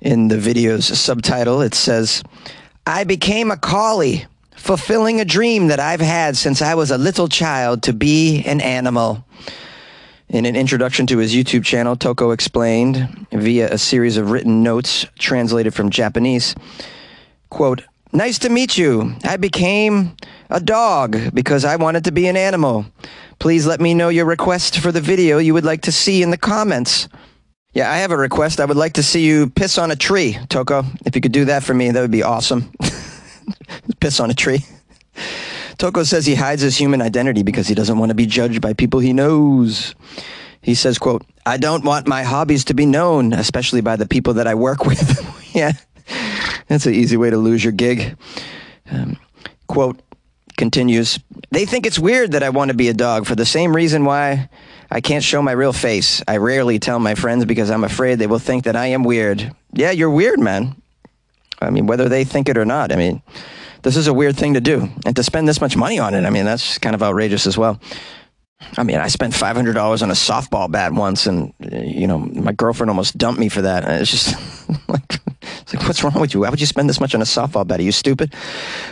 In 0.00 0.28
the 0.28 0.38
video's 0.38 0.86
subtitle, 0.86 1.60
it 1.60 1.74
says, 1.74 2.22
I 2.86 3.04
became 3.04 3.50
a 3.50 3.56
collie, 3.56 4.26
fulfilling 4.54 5.20
a 5.20 5.24
dream 5.24 5.68
that 5.68 5.80
I've 5.80 6.00
had 6.00 6.36
since 6.36 6.62
I 6.62 6.74
was 6.74 6.90
a 6.90 6.98
little 6.98 7.28
child 7.28 7.82
to 7.84 7.92
be 7.92 8.42
an 8.44 8.60
animal. 8.60 9.24
In 10.28 10.46
an 10.46 10.54
introduction 10.54 11.06
to 11.08 11.18
his 11.18 11.34
YouTube 11.34 11.64
channel, 11.64 11.96
Toco 11.96 12.32
explained 12.32 13.26
via 13.32 13.72
a 13.72 13.78
series 13.78 14.16
of 14.16 14.30
written 14.30 14.62
notes 14.62 15.04
translated 15.18 15.74
from 15.74 15.90
Japanese, 15.90 16.54
quote, 17.48 17.82
Nice 18.12 18.40
to 18.40 18.48
meet 18.48 18.76
you. 18.76 19.14
I 19.24 19.36
became 19.36 20.16
a 20.48 20.58
dog 20.58 21.32
because 21.32 21.64
I 21.64 21.76
wanted 21.76 22.04
to 22.04 22.12
be 22.12 22.26
an 22.26 22.36
animal. 22.36 22.84
Please 23.38 23.66
let 23.66 23.80
me 23.80 23.94
know 23.94 24.08
your 24.08 24.24
request 24.24 24.80
for 24.80 24.90
the 24.90 25.00
video 25.00 25.38
you 25.38 25.54
would 25.54 25.64
like 25.64 25.82
to 25.82 25.92
see 25.92 26.22
in 26.22 26.30
the 26.30 26.36
comments. 26.36 27.08
Yeah, 27.72 27.90
I 27.90 27.98
have 27.98 28.10
a 28.10 28.16
request. 28.16 28.58
I 28.58 28.64
would 28.64 28.76
like 28.76 28.94
to 28.94 29.04
see 29.04 29.24
you 29.24 29.48
piss 29.50 29.78
on 29.78 29.92
a 29.92 29.96
tree, 29.96 30.36
Toco. 30.48 30.84
If 31.06 31.14
you 31.14 31.20
could 31.20 31.30
do 31.30 31.44
that 31.44 31.62
for 31.62 31.72
me, 31.72 31.92
that 31.92 32.00
would 32.00 32.10
be 32.10 32.24
awesome. 32.24 32.72
piss 34.00 34.18
on 34.18 34.28
a 34.28 34.34
tree. 34.34 34.64
Toco 35.78 36.04
says 36.04 36.26
he 36.26 36.34
hides 36.34 36.62
his 36.62 36.76
human 36.76 37.00
identity 37.00 37.44
because 37.44 37.68
he 37.68 37.76
doesn't 37.76 37.96
want 37.96 38.10
to 38.10 38.14
be 38.16 38.26
judged 38.26 38.60
by 38.60 38.72
people 38.72 38.98
he 38.98 39.12
knows. 39.12 39.94
He 40.62 40.74
says, 40.74 40.98
quote, 40.98 41.24
I 41.46 41.58
don't 41.58 41.84
want 41.84 42.08
my 42.08 42.24
hobbies 42.24 42.64
to 42.66 42.74
be 42.74 42.86
known, 42.86 43.32
especially 43.32 43.80
by 43.80 43.94
the 43.94 44.06
people 44.06 44.34
that 44.34 44.48
I 44.48 44.56
work 44.56 44.84
with. 44.84 45.52
yeah. 45.54 45.72
That's 46.70 46.86
an 46.86 46.94
easy 46.94 47.16
way 47.16 47.30
to 47.30 47.36
lose 47.36 47.64
your 47.64 47.72
gig. 47.72 48.16
Um, 48.90 49.18
quote 49.66 50.00
continues 50.56 51.18
They 51.50 51.66
think 51.66 51.84
it's 51.84 51.98
weird 51.98 52.32
that 52.32 52.44
I 52.44 52.50
want 52.50 52.70
to 52.70 52.76
be 52.76 52.88
a 52.88 52.94
dog 52.94 53.26
for 53.26 53.34
the 53.34 53.44
same 53.44 53.74
reason 53.74 54.04
why 54.04 54.48
I 54.88 55.00
can't 55.00 55.24
show 55.24 55.42
my 55.42 55.50
real 55.50 55.72
face. 55.72 56.22
I 56.28 56.36
rarely 56.36 56.78
tell 56.78 57.00
my 57.00 57.16
friends 57.16 57.44
because 57.44 57.70
I'm 57.70 57.82
afraid 57.82 58.20
they 58.20 58.28
will 58.28 58.38
think 58.38 58.64
that 58.64 58.76
I 58.76 58.86
am 58.86 59.02
weird. 59.02 59.52
Yeah, 59.72 59.90
you're 59.90 60.10
weird, 60.10 60.38
man. 60.38 60.80
I 61.60 61.70
mean, 61.70 61.88
whether 61.88 62.08
they 62.08 62.22
think 62.22 62.48
it 62.48 62.56
or 62.56 62.64
not. 62.64 62.92
I 62.92 62.96
mean, 62.96 63.20
this 63.82 63.96
is 63.96 64.06
a 64.06 64.14
weird 64.14 64.36
thing 64.36 64.54
to 64.54 64.60
do. 64.60 64.88
And 65.04 65.16
to 65.16 65.24
spend 65.24 65.48
this 65.48 65.60
much 65.60 65.76
money 65.76 65.98
on 65.98 66.14
it, 66.14 66.24
I 66.24 66.30
mean, 66.30 66.44
that's 66.44 66.78
kind 66.78 66.94
of 66.94 67.02
outrageous 67.02 67.48
as 67.48 67.58
well. 67.58 67.80
I 68.76 68.84
mean, 68.84 68.98
I 68.98 69.08
spent 69.08 69.34
five 69.34 69.56
hundred 69.56 69.72
dollars 69.72 70.02
on 70.02 70.10
a 70.10 70.14
softball 70.14 70.70
bat 70.70 70.92
once, 70.92 71.26
and 71.26 71.52
you 71.58 72.06
know, 72.06 72.18
my 72.18 72.52
girlfriend 72.52 72.90
almost 72.90 73.18
dumped 73.18 73.40
me 73.40 73.48
for 73.48 73.62
that. 73.62 73.84
It's 74.00 74.10
just 74.10 74.36
like, 74.88 75.19
what's 75.90 76.04
wrong 76.04 76.20
with 76.20 76.34
you? 76.34 76.40
Why 76.40 76.50
would 76.50 76.60
you 76.60 76.66
spend 76.66 76.88
this 76.88 77.00
much 77.00 77.16
on 77.16 77.20
a 77.20 77.24
softball 77.24 77.66
bat? 77.66 77.80
Are 77.80 77.82
you 77.82 77.90
stupid? 77.90 78.32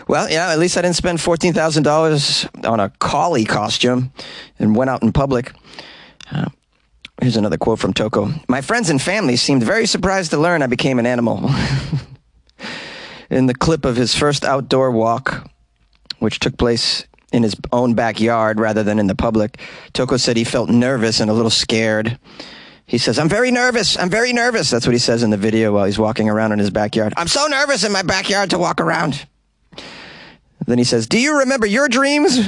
Well, 0.08 0.28
yeah, 0.28 0.50
at 0.50 0.58
least 0.58 0.76
I 0.76 0.82
didn't 0.82 0.96
spend 0.96 1.20
fourteen 1.20 1.52
thousand 1.52 1.84
dollars 1.84 2.44
on 2.64 2.80
a 2.80 2.90
collie 2.98 3.44
costume, 3.44 4.12
and 4.58 4.74
went 4.74 4.90
out 4.90 5.04
in 5.04 5.12
public. 5.12 5.52
Uh, 6.32 6.46
here's 7.22 7.36
another 7.36 7.56
quote 7.56 7.78
from 7.78 7.94
Toco: 7.94 8.42
"My 8.48 8.62
friends 8.62 8.90
and 8.90 9.00
family 9.00 9.36
seemed 9.36 9.62
very 9.62 9.86
surprised 9.86 10.32
to 10.32 10.38
learn 10.38 10.60
I 10.60 10.66
became 10.66 10.98
an 10.98 11.06
animal." 11.06 11.48
in 13.30 13.46
the 13.46 13.54
clip 13.54 13.84
of 13.84 13.94
his 13.94 14.16
first 14.16 14.44
outdoor 14.44 14.90
walk, 14.90 15.48
which 16.18 16.40
took 16.40 16.56
place 16.56 17.06
in 17.32 17.44
his 17.44 17.54
own 17.70 17.94
backyard 17.94 18.58
rather 18.58 18.82
than 18.82 18.98
in 18.98 19.06
the 19.06 19.14
public, 19.14 19.60
Toco 19.94 20.18
said 20.18 20.36
he 20.36 20.42
felt 20.42 20.68
nervous 20.68 21.20
and 21.20 21.30
a 21.30 21.34
little 21.34 21.50
scared. 21.50 22.18
He 22.88 22.96
says, 22.96 23.18
I'm 23.18 23.28
very 23.28 23.50
nervous. 23.50 23.98
I'm 23.98 24.08
very 24.08 24.32
nervous. 24.32 24.70
That's 24.70 24.86
what 24.86 24.94
he 24.94 24.98
says 24.98 25.22
in 25.22 25.28
the 25.28 25.36
video 25.36 25.74
while 25.74 25.84
he's 25.84 25.98
walking 25.98 26.30
around 26.30 26.52
in 26.52 26.58
his 26.58 26.70
backyard. 26.70 27.12
I'm 27.18 27.28
so 27.28 27.46
nervous 27.46 27.84
in 27.84 27.92
my 27.92 28.00
backyard 28.00 28.48
to 28.50 28.58
walk 28.58 28.80
around. 28.80 29.26
Then 30.66 30.78
he 30.78 30.84
says, 30.84 31.06
Do 31.06 31.20
you 31.20 31.40
remember 31.40 31.66
your 31.66 31.88
dreams 31.88 32.40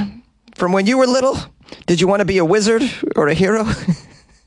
from 0.54 0.72
when 0.72 0.86
you 0.86 0.96
were 0.96 1.06
little? 1.06 1.36
Did 1.84 2.00
you 2.00 2.08
want 2.08 2.20
to 2.20 2.24
be 2.24 2.38
a 2.38 2.44
wizard 2.44 2.82
or 3.16 3.28
a 3.28 3.34
hero? 3.34 3.66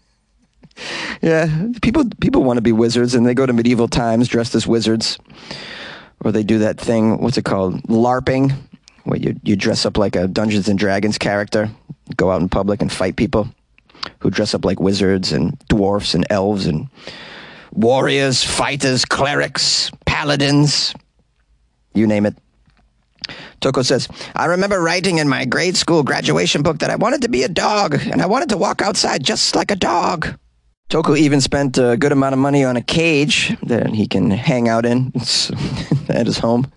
yeah, 1.22 1.68
people 1.84 2.06
people 2.20 2.44
want 2.44 2.58
to 2.58 2.64
be 2.64 2.72
wizards 2.72 3.14
and 3.14 3.24
they 3.24 3.36
go 3.36 3.46
to 3.46 3.54
medieval 3.54 3.88
times 3.88 4.28
dressed 4.28 4.56
as 4.56 4.66
wizards. 4.66 5.20
Or 6.26 6.32
they 6.32 6.44
do 6.44 6.58
that 6.60 6.80
thing, 6.80 7.22
what's 7.22 7.38
it 7.38 7.46
called? 7.46 7.84
LARPing, 7.84 8.52
where 9.04 9.20
you, 9.20 9.40
you 9.44 9.56
dress 9.56 9.86
up 9.86 10.00
like 10.00 10.16
a 10.16 10.28
Dungeons 10.28 10.68
and 10.68 10.80
Dragons 10.80 11.20
character, 11.20 11.70
go 12.18 12.32
out 12.32 12.42
in 12.42 12.50
public 12.50 12.82
and 12.82 12.92
fight 12.92 13.16
people 13.16 13.48
who 14.20 14.30
dress 14.30 14.54
up 14.54 14.66
like 14.66 14.80
wizards 14.80 15.32
and 15.32 15.58
dwarfs 15.68 16.14
and 16.14 16.26
elves 16.30 16.66
and 16.66 16.88
warriors, 17.72 18.44
fighters, 18.44 19.06
clerics, 19.06 19.92
paladins, 20.06 20.94
you 21.94 22.08
name 22.08 22.26
it. 22.26 22.36
Toco 23.62 23.86
says, 23.86 24.10
I 24.36 24.46
remember 24.46 24.82
writing 24.82 25.20
in 25.20 25.30
my 25.30 25.46
grade 25.46 25.78
school 25.78 26.04
graduation 26.04 26.64
book 26.64 26.80
that 26.80 26.90
I 26.90 26.98
wanted 26.98 27.22
to 27.22 27.30
be 27.30 27.44
a 27.44 27.50
dog 27.50 27.96
and 27.96 28.22
I 28.22 28.26
wanted 28.26 28.50
to 28.50 28.58
walk 28.58 28.82
outside 28.82 29.24
just 29.24 29.56
like 29.56 29.72
a 29.72 29.76
dog. 29.76 30.38
Toco 30.90 31.18
even 31.18 31.40
spent 31.40 31.78
a 31.78 31.96
good 31.98 32.12
amount 32.12 32.34
of 32.34 32.40
money 32.40 32.64
on 32.64 32.76
a 32.76 32.82
cage 32.82 33.58
that 33.64 33.90
he 33.90 34.06
can 34.06 34.30
hang 34.30 34.68
out 34.68 34.86
in 34.86 35.14
at 36.10 36.28
his 36.28 36.38
home. 36.38 36.70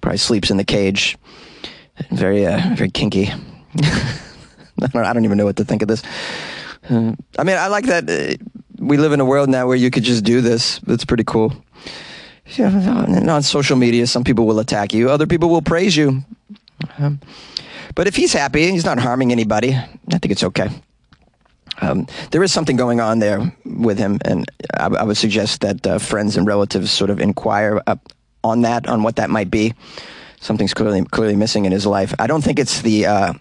Probably 0.00 0.18
sleeps 0.18 0.50
in 0.50 0.56
the 0.56 0.64
cage. 0.64 1.16
Very, 2.10 2.46
uh, 2.46 2.60
very 2.74 2.90
kinky. 2.90 3.30
I, 3.82 4.86
don't, 4.92 5.04
I 5.04 5.12
don't 5.12 5.24
even 5.24 5.38
know 5.38 5.46
what 5.46 5.56
to 5.56 5.64
think 5.64 5.82
of 5.82 5.88
this. 5.88 6.02
I 6.90 7.44
mean, 7.44 7.56
I 7.56 7.68
like 7.68 7.86
that 7.86 8.10
uh, 8.10 8.34
we 8.78 8.96
live 8.96 9.12
in 9.12 9.20
a 9.20 9.24
world 9.24 9.48
now 9.48 9.66
where 9.66 9.76
you 9.76 9.90
could 9.90 10.02
just 10.02 10.24
do 10.24 10.40
this. 10.40 10.80
It's 10.86 11.04
pretty 11.04 11.24
cool. 11.24 11.54
Yeah, 12.56 12.68
on 13.28 13.42
social 13.42 13.76
media, 13.76 14.06
some 14.06 14.24
people 14.24 14.46
will 14.46 14.58
attack 14.58 14.92
you, 14.92 15.08
other 15.08 15.26
people 15.26 15.50
will 15.50 15.62
praise 15.62 15.96
you. 15.96 16.24
Um, 16.98 17.20
but 17.94 18.08
if 18.08 18.16
he's 18.16 18.32
happy 18.32 18.64
and 18.64 18.72
he's 18.72 18.84
not 18.84 18.98
harming 18.98 19.30
anybody, 19.30 19.74
I 19.74 20.18
think 20.18 20.32
it's 20.32 20.42
okay. 20.42 20.68
Um, 21.80 22.06
there 22.32 22.42
is 22.42 22.52
something 22.52 22.76
going 22.76 23.00
on 23.00 23.20
there 23.20 23.52
with 23.64 23.98
him, 23.98 24.18
and 24.24 24.50
I, 24.74 24.86
I 24.86 25.02
would 25.04 25.16
suggest 25.16 25.60
that 25.60 25.86
uh, 25.86 25.98
friends 25.98 26.36
and 26.36 26.46
relatives 26.46 26.90
sort 26.90 27.10
of 27.10 27.20
inquire 27.20 27.82
on 28.42 28.62
that, 28.62 28.88
on 28.88 29.02
what 29.02 29.16
that 29.16 29.30
might 29.30 29.50
be. 29.50 29.74
Something's 30.40 30.74
clearly 30.74 31.04
clearly 31.04 31.36
missing 31.36 31.66
in 31.66 31.72
his 31.72 31.86
life. 31.86 32.14
I 32.18 32.26
don't 32.26 32.42
think 32.42 32.58
it's 32.58 32.82
the 32.82 33.06
uh, 33.06 33.32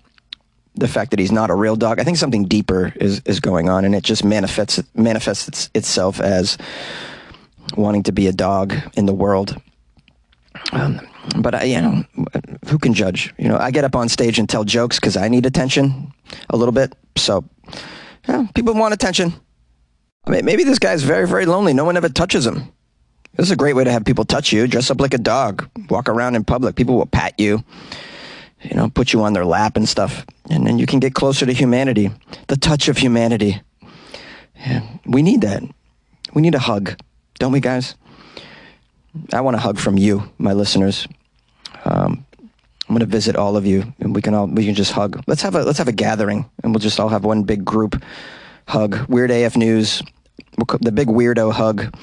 the 0.80 0.88
fact 0.88 1.12
that 1.12 1.20
he's 1.20 1.32
not 1.32 1.50
a 1.50 1.56
real 1.56 1.76
dog. 1.76 2.00
I 2.00 2.04
think 2.04 2.18
something 2.18 2.46
deeper 2.46 2.94
is, 2.96 3.22
is 3.26 3.40
going 3.40 3.70
on, 3.70 3.86
and 3.86 3.94
it 3.94 4.04
just 4.04 4.24
manifests 4.24 4.82
manifests 4.94 5.70
itself 5.74 6.20
as 6.20 6.58
wanting 7.76 8.04
to 8.04 8.12
be 8.12 8.28
a 8.28 8.34
dog 8.34 8.74
in 8.96 9.06
the 9.06 9.14
world. 9.14 9.60
Um, 10.72 11.02
but 11.38 11.56
I, 11.56 11.64
you 11.64 11.82
know, 11.82 12.04
who 12.68 12.80
can 12.80 12.94
judge? 12.94 13.34
You 13.38 13.50
know, 13.50 13.58
I 13.58 13.72
get 13.72 13.84
up 13.84 13.96
on 13.96 14.10
stage 14.10 14.40
and 14.40 14.50
tell 14.50 14.64
jokes 14.64 15.00
because 15.00 15.16
I 15.16 15.28
need 15.28 15.46
attention 15.46 16.12
a 16.50 16.58
little 16.58 16.72
bit. 16.72 16.96
So, 17.16 17.46
yeah, 18.28 18.48
people 18.56 18.74
want 18.74 18.94
attention. 18.94 19.34
I 20.26 20.32
mean, 20.32 20.46
maybe 20.46 20.64
this 20.64 20.80
guy's 20.80 21.04
very, 21.04 21.28
very 21.28 21.46
lonely. 21.46 21.74
No 21.74 21.86
one 21.86 21.98
ever 21.98 22.10
touches 22.10 22.46
him. 22.46 22.72
This 23.36 23.48
is 23.48 23.52
a 23.52 23.56
great 23.56 23.76
way 23.76 23.84
to 23.84 23.92
have 23.92 24.06
people 24.06 24.26
touch 24.26 24.52
you. 24.52 24.68
Dress 24.68 24.92
up 24.92 25.00
like 25.00 25.14
a 25.14 25.20
dog. 25.20 25.70
Walk 25.90 26.10
around 26.10 26.36
in 26.36 26.44
public. 26.44 26.76
People 26.76 26.98
will 26.98 27.06
pat 27.06 27.40
you 27.40 27.64
you 28.62 28.75
know, 28.75 28.89
put 28.89 29.13
you 29.13 29.24
on 29.24 29.34
their 29.34 29.46
lap 29.46 29.78
and 29.78 29.88
stuff. 29.88 30.25
And 30.50 30.66
then 30.66 30.80
you 30.80 30.86
can 30.86 31.00
get 31.00 31.13
closer 31.13 31.46
to 31.46 31.54
humanity, 31.54 32.12
the 32.48 32.58
touch 32.58 32.88
of 32.88 32.98
humanity. 32.98 33.62
Yeah, 34.56 34.82
we 35.06 35.22
need 35.22 35.42
that. 35.42 35.63
We 36.34 36.42
need 36.42 36.56
a 36.56 36.60
hug, 36.60 37.00
don't 37.39 37.51
we, 37.51 37.60
guys? 37.60 37.96
I 39.34 39.42
want 39.42 39.56
a 39.56 39.60
hug 39.60 39.80
from 39.80 39.98
you, 39.98 40.30
my 40.38 40.54
listeners. 40.54 41.08
Um, 41.86 42.25
I'm 42.88 42.96
going 42.96 43.00
to 43.00 43.06
visit 43.06 43.36
all 43.36 43.56
of 43.56 43.66
you, 43.66 43.94
and 44.00 44.16
we 44.16 44.22
can 44.22 44.34
all 44.34 44.48
we 44.48 44.66
can 44.66 44.75
just 44.75 44.92
hug. 44.92 45.24
Let's 45.28 45.42
have 45.44 45.56
a 45.56 45.63
let's 45.63 45.78
have 45.78 45.88
a 45.88 45.94
gathering, 45.94 46.50
and 46.63 46.74
we'll 46.74 46.80
just 46.80 47.00
all 47.00 47.10
have 47.10 47.24
one 47.24 47.44
big 47.44 47.63
group 47.63 48.01
hug. 48.68 49.08
Weird 49.08 49.32
AF 49.32 49.56
News, 49.56 50.04
we'll, 50.58 50.78
the 50.82 50.92
big 50.92 51.08
weirdo 51.08 51.51
hug. 51.51 51.96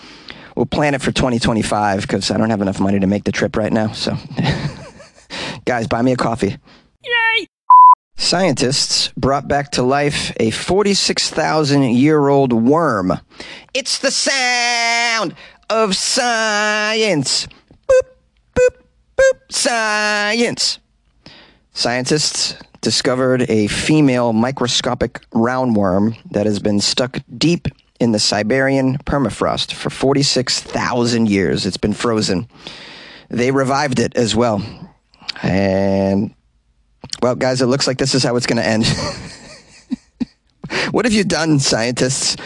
We'll 0.55 0.67
plan 0.67 0.95
it 0.95 1.03
for 1.03 1.13
2025 1.13 2.03
because 2.03 2.31
I 2.31 2.39
don't 2.39 2.51
have 2.51 2.63
enough 2.63 2.81
money 2.81 2.99
to 2.99 3.07
make 3.07 3.25
the 3.25 3.33
trip 3.33 3.57
right 3.57 3.73
now. 3.73 3.93
So. 3.93 4.17
Guys, 5.67 5.89
buy 5.89 6.01
me 6.01 6.13
a 6.13 6.17
coffee. 6.17 6.57
Yay! 7.03 7.47
Scientists 8.17 9.09
brought 9.17 9.49
back 9.49 9.73
to 9.73 9.83
life 9.83 10.33
a 10.39 10.51
46,000 10.51 11.83
year 11.83 12.29
old 12.29 12.53
worm. 12.53 13.13
It's 13.75 13.99
the 13.99 14.13
sound 14.13 15.35
of 15.69 15.97
science. 15.97 17.49
Boop, 17.89 18.09
boop, 18.55 18.77
boop, 19.17 19.39
science. 19.51 20.79
Scientists 21.73 22.55
discovered 22.81 23.51
a 23.51 23.67
female 23.67 24.33
microscopic 24.33 25.15
roundworm 25.33 26.17
that 26.31 26.47
has 26.47 26.61
been 26.61 26.81
stuck 26.81 27.19
deep 27.37 27.67
in 27.99 28.13
the 28.13 28.21
Siberian 28.21 28.99
permafrost 28.99 29.73
for 29.73 29.91
46,000 29.91 31.29
years. 31.29 31.67
It's 31.67 31.77
been 31.77 31.93
frozen. 31.93 32.47
They 33.29 33.51
revived 33.51 33.99
it 33.99 34.17
as 34.17 34.37
well. 34.37 34.86
And, 35.47 36.35
well, 37.23 37.37
guys, 37.37 37.63
it 37.63 37.67
looks 37.67 37.87
like 37.87 37.99
this 37.99 38.15
is 38.15 38.25
how 38.25 38.35
it's 38.35 38.47
going 38.47 38.57
to 38.57 38.67
end. 38.67 38.85
what 40.91 41.05
have 41.05 41.15
you 41.15 41.23
done, 41.23 41.61
scientists? 41.61 42.37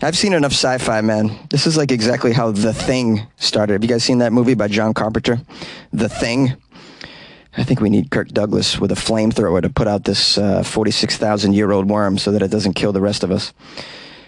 I've 0.00 0.16
seen 0.16 0.32
enough 0.32 0.52
sci 0.52 0.78
fi, 0.78 1.02
man. 1.02 1.38
This 1.50 1.66
is 1.66 1.76
like 1.76 1.92
exactly 1.92 2.32
how 2.32 2.50
The 2.50 2.72
Thing 2.72 3.26
started. 3.36 3.74
Have 3.74 3.84
you 3.84 3.88
guys 3.88 4.02
seen 4.02 4.18
that 4.18 4.32
movie 4.32 4.54
by 4.54 4.68
John 4.68 4.94
Carpenter? 4.94 5.40
The 5.92 6.08
Thing? 6.08 6.56
I 7.56 7.64
think 7.64 7.80
we 7.80 7.90
need 7.90 8.10
Kirk 8.10 8.28
Douglas 8.28 8.80
with 8.80 8.92
a 8.92 8.96
flamethrower 8.96 9.60
to 9.60 9.68
put 9.68 9.86
out 9.86 10.04
this 10.04 10.38
uh, 10.38 10.62
46,000 10.62 11.52
year 11.52 11.70
old 11.70 11.90
worm 11.90 12.16
so 12.16 12.32
that 12.32 12.40
it 12.40 12.50
doesn't 12.50 12.72
kill 12.72 12.92
the 12.92 13.02
rest 13.02 13.22
of 13.22 13.30
us. 13.30 13.52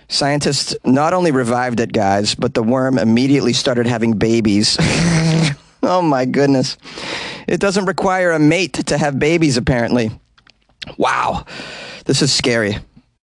Scientists 0.08 0.76
not 0.84 1.14
only 1.14 1.32
revived 1.32 1.80
it, 1.80 1.92
guys, 1.92 2.34
but 2.34 2.52
the 2.52 2.62
worm 2.62 2.98
immediately 2.98 3.54
started 3.54 3.86
having 3.86 4.12
babies. 4.12 4.76
oh 5.88 6.02
my 6.02 6.24
goodness. 6.24 6.76
It 7.46 7.60
doesn't 7.60 7.86
require 7.86 8.32
a 8.32 8.38
mate 8.38 8.72
to 8.74 8.98
have 8.98 9.18
babies, 9.18 9.56
apparently. 9.56 10.10
Wow, 10.98 11.44
this 12.04 12.22
is 12.22 12.32
scary. 12.32 12.76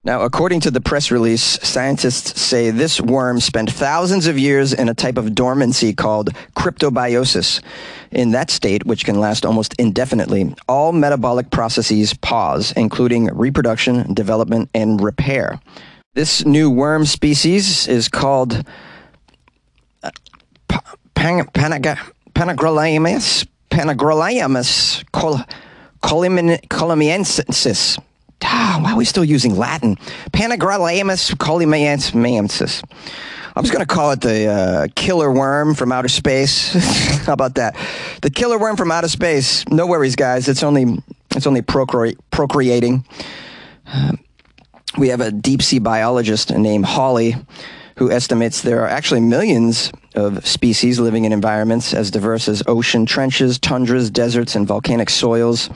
Now, 0.04 0.22
according 0.22 0.62
to 0.62 0.72
the 0.72 0.80
press 0.80 1.12
release, 1.12 1.60
scientists 1.68 2.40
say 2.40 2.72
this 2.72 3.02
worm 3.02 3.42
spent 3.42 3.70
thousands 3.70 4.26
of 4.26 4.40
years 4.40 4.72
in 4.72 4.88
a 4.88 4.94
type 4.94 5.18
of 5.18 5.36
dormancy 5.36 5.94
called 5.94 6.30
cryptobiosis. 6.56 7.62
In 8.12 8.32
that 8.32 8.50
state, 8.50 8.86
which 8.86 9.04
can 9.04 9.20
last 9.20 9.46
almost 9.46 9.74
indefinitely, 9.78 10.56
all 10.70 10.94
metabolic 10.94 11.52
processes 11.52 12.14
pause, 12.14 12.72
including 12.78 13.26
reproduction, 13.26 14.14
development, 14.14 14.70
and 14.74 15.02
repair. 15.02 15.60
This 16.14 16.46
new 16.46 16.70
worm 16.70 17.06
species 17.06 17.86
is 17.88 18.08
called 18.08 18.64
uh, 20.04 20.12
Pan- 21.16 21.50
Panagrolaimus 22.38 23.48
Panagrolaimus 23.72 25.04
col-. 25.12 25.42
Ah, 28.44 28.80
why 28.84 28.92
are 28.94 28.96
we 28.96 29.06
still 29.06 29.24
using 29.24 29.56
Latin? 29.56 29.96
Panagrolaimus 30.32 31.34
kolymaensis. 31.34 32.84
I 33.56 33.60
was 33.60 33.72
going 33.72 33.84
to 33.84 33.92
call 33.92 34.12
it 34.12 34.22
the 34.22 34.46
uh, 34.46 34.88
killer 34.96 35.32
worm 35.32 35.74
from 35.74 35.92
outer 35.92 36.10
space. 36.10 36.74
How 37.26 37.34
about 37.34 37.56
that? 37.56 37.76
The 38.22 38.30
killer 38.30 38.60
worm 38.60 38.78
from 38.78 38.92
outer 38.92 39.08
space. 39.08 39.68
No 39.70 39.88
worries, 39.88 40.16
guys. 40.16 40.48
It's 40.48 40.62
only 40.62 41.02
it's 41.36 41.48
only 41.48 41.64
procre- 41.64 42.20
procreating. 42.30 43.04
Uh, 43.88 44.12
we 44.96 45.08
have 45.10 45.22
a 45.22 45.32
deep 45.32 45.64
sea 45.64 45.80
biologist 45.80 46.52
named 46.56 46.86
Holly 46.86 47.36
who 47.98 48.12
estimates 48.12 48.62
there 48.62 48.82
are 48.82 48.88
actually 48.88 49.20
millions 49.20 49.92
of 50.16 50.46
species 50.48 51.00
living 51.00 51.26
in 51.26 51.32
environments 51.32 51.94
as 51.94 52.12
diverse 52.12 52.48
as 52.48 52.62
ocean 52.68 53.06
trenches, 53.06 53.58
tundras, 53.58 54.12
deserts, 54.12 54.56
and 54.56 54.68
volcanic 54.68 55.10
soils. 55.10 55.70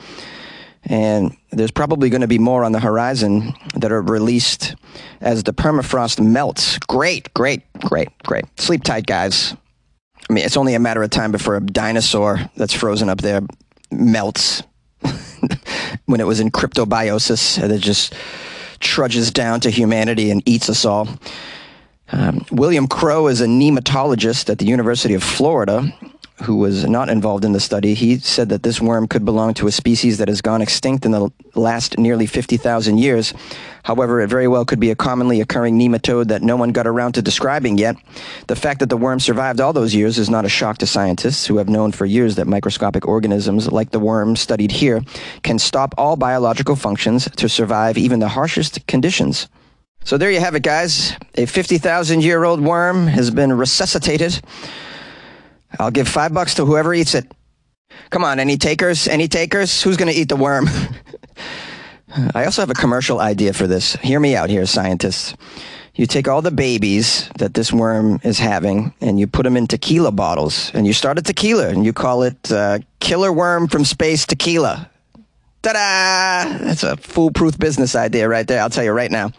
And 0.84 1.36
there's 1.50 1.70
probably 1.72 2.10
going 2.10 2.20
to 2.20 2.28
be 2.28 2.38
more 2.38 2.64
on 2.64 2.72
the 2.72 2.80
horizon 2.80 3.54
that 3.74 3.92
are 3.92 4.02
released 4.02 4.76
as 5.20 5.42
the 5.42 5.52
permafrost 5.52 6.24
melts. 6.24 6.78
Great, 6.78 7.32
great, 7.34 7.62
great, 7.80 8.08
great. 8.24 8.44
Sleep 8.58 8.84
tight, 8.84 9.06
guys. 9.06 9.54
I 10.30 10.32
mean, 10.32 10.44
it's 10.44 10.56
only 10.56 10.74
a 10.74 10.80
matter 10.80 11.02
of 11.02 11.10
time 11.10 11.32
before 11.32 11.56
a 11.56 11.60
dinosaur 11.60 12.38
that's 12.56 12.72
frozen 12.72 13.08
up 13.08 13.20
there 13.20 13.40
melts 13.90 14.62
when 16.06 16.20
it 16.20 16.26
was 16.26 16.38
in 16.38 16.50
cryptobiosis 16.50 17.60
and 17.60 17.72
it 17.72 17.80
just 17.80 18.14
trudges 18.78 19.32
down 19.32 19.60
to 19.60 19.70
humanity 19.70 20.30
and 20.30 20.42
eats 20.46 20.70
us 20.70 20.84
all. 20.84 21.08
Um, 22.12 22.44
William 22.50 22.86
Crow 22.86 23.26
is 23.26 23.40
a 23.40 23.46
nematologist 23.46 24.50
at 24.50 24.58
the 24.58 24.66
University 24.66 25.14
of 25.14 25.22
Florida 25.22 25.92
who 26.42 26.56
was 26.56 26.88
not 26.88 27.08
involved 27.08 27.44
in 27.44 27.52
the 27.52 27.60
study, 27.60 27.94
he 27.94 28.18
said 28.18 28.48
that 28.48 28.62
this 28.62 28.80
worm 28.80 29.06
could 29.06 29.24
belong 29.24 29.54
to 29.54 29.66
a 29.66 29.72
species 29.72 30.18
that 30.18 30.28
has 30.28 30.40
gone 30.40 30.62
extinct 30.62 31.04
in 31.04 31.12
the 31.12 31.30
last 31.54 31.98
nearly 31.98 32.26
50,000 32.26 32.98
years. 32.98 33.32
However, 33.84 34.20
it 34.20 34.28
very 34.28 34.48
well 34.48 34.64
could 34.64 34.80
be 34.80 34.90
a 34.90 34.96
commonly 34.96 35.40
occurring 35.40 35.78
nematode 35.78 36.28
that 36.28 36.42
no 36.42 36.56
one 36.56 36.72
got 36.72 36.86
around 36.86 37.12
to 37.12 37.22
describing 37.22 37.78
yet. 37.78 37.96
The 38.46 38.56
fact 38.56 38.80
that 38.80 38.88
the 38.88 38.96
worm 38.96 39.20
survived 39.20 39.60
all 39.60 39.72
those 39.72 39.94
years 39.94 40.18
is 40.18 40.30
not 40.30 40.44
a 40.44 40.48
shock 40.48 40.78
to 40.78 40.86
scientists 40.86 41.46
who 41.46 41.58
have 41.58 41.68
known 41.68 41.92
for 41.92 42.06
years 42.06 42.36
that 42.36 42.46
microscopic 42.46 43.06
organisms 43.06 43.70
like 43.70 43.90
the 43.90 44.00
worm 44.00 44.36
studied 44.36 44.72
here 44.72 45.02
can 45.42 45.58
stop 45.58 45.94
all 45.98 46.16
biological 46.16 46.76
functions 46.76 47.28
to 47.36 47.48
survive 47.48 47.98
even 47.98 48.20
the 48.20 48.28
harshest 48.28 48.86
conditions. 48.86 49.48
So 50.04 50.18
there 50.18 50.30
you 50.30 50.40
have 50.40 50.54
it, 50.54 50.62
guys. 50.62 51.16
A 51.36 51.46
50,000 51.46 52.22
year 52.22 52.44
old 52.44 52.60
worm 52.60 53.06
has 53.06 53.30
been 53.30 53.52
resuscitated 53.52 54.40
I'll 55.78 55.90
give 55.90 56.08
five 56.08 56.34
bucks 56.34 56.54
to 56.54 56.66
whoever 56.66 56.94
eats 56.94 57.14
it. 57.14 57.30
Come 58.10 58.24
on, 58.24 58.38
any 58.38 58.56
takers? 58.56 59.08
Any 59.08 59.28
takers? 59.28 59.82
Who's 59.82 59.96
going 59.96 60.12
to 60.12 60.18
eat 60.18 60.28
the 60.28 60.36
worm? 60.36 60.68
I 62.34 62.44
also 62.44 62.60
have 62.62 62.70
a 62.70 62.74
commercial 62.74 63.20
idea 63.20 63.52
for 63.52 63.66
this. 63.66 63.94
Hear 63.96 64.20
me 64.20 64.36
out 64.36 64.50
here, 64.50 64.66
scientists. 64.66 65.34
You 65.94 66.06
take 66.06 66.28
all 66.28 66.42
the 66.42 66.50
babies 66.50 67.28
that 67.38 67.54
this 67.54 67.72
worm 67.72 68.20
is 68.22 68.38
having 68.38 68.94
and 69.00 69.20
you 69.20 69.26
put 69.26 69.42
them 69.44 69.56
in 69.56 69.66
tequila 69.66 70.10
bottles 70.10 70.70
and 70.74 70.86
you 70.86 70.92
start 70.92 71.18
a 71.18 71.22
tequila 71.22 71.68
and 71.68 71.84
you 71.84 71.92
call 71.92 72.22
it 72.22 72.50
uh, 72.50 72.78
Killer 73.00 73.32
Worm 73.32 73.68
from 73.68 73.84
Space 73.84 74.26
Tequila. 74.26 74.90
Ta 75.62 75.72
da! 75.72 76.58
That's 76.58 76.82
a 76.82 76.96
foolproof 76.96 77.58
business 77.58 77.94
idea 77.94 78.28
right 78.28 78.46
there, 78.46 78.60
I'll 78.60 78.70
tell 78.70 78.84
you 78.84 78.92
right 78.92 79.10
now. 79.10 79.32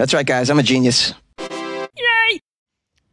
That's 0.00 0.14
right, 0.14 0.24
guys. 0.24 0.48
I'm 0.48 0.58
a 0.58 0.62
genius. 0.62 1.12
Yay! 1.38 2.40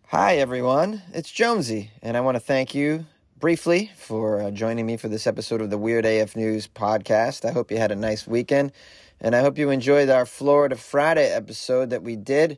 Hi, 0.06 0.38
everyone. 0.38 1.02
It's 1.14 1.30
Jonesy, 1.30 1.92
and 2.02 2.16
I 2.16 2.22
want 2.22 2.36
to 2.36 2.40
thank 2.40 2.74
you 2.74 3.06
briefly 3.38 3.92
for 3.98 4.40
uh, 4.40 4.52
joining 4.52 4.86
me 4.86 4.96
for 4.96 5.10
this 5.10 5.28
episode 5.28 5.60
of 5.60 5.70
the 5.70 5.78
Weird 5.78 6.06
AF 6.06 6.38
News 6.38 6.66
podcast. 6.66 7.44
I 7.44 7.52
hope 7.52 7.72
you 7.72 7.78
had 7.78 7.92
a 7.92 7.96
nice 7.98 8.26
weekend, 8.26 8.72
and 9.20 9.36
I 9.36 9.42
hope 9.42 9.58
you 9.58 9.70
enjoyed 9.70 10.08
our 10.10 10.26
Florida 10.26 10.78
Friday 10.78 11.30
episode 11.30 11.90
that 11.90 12.04
we 12.04 12.16
did. 12.16 12.58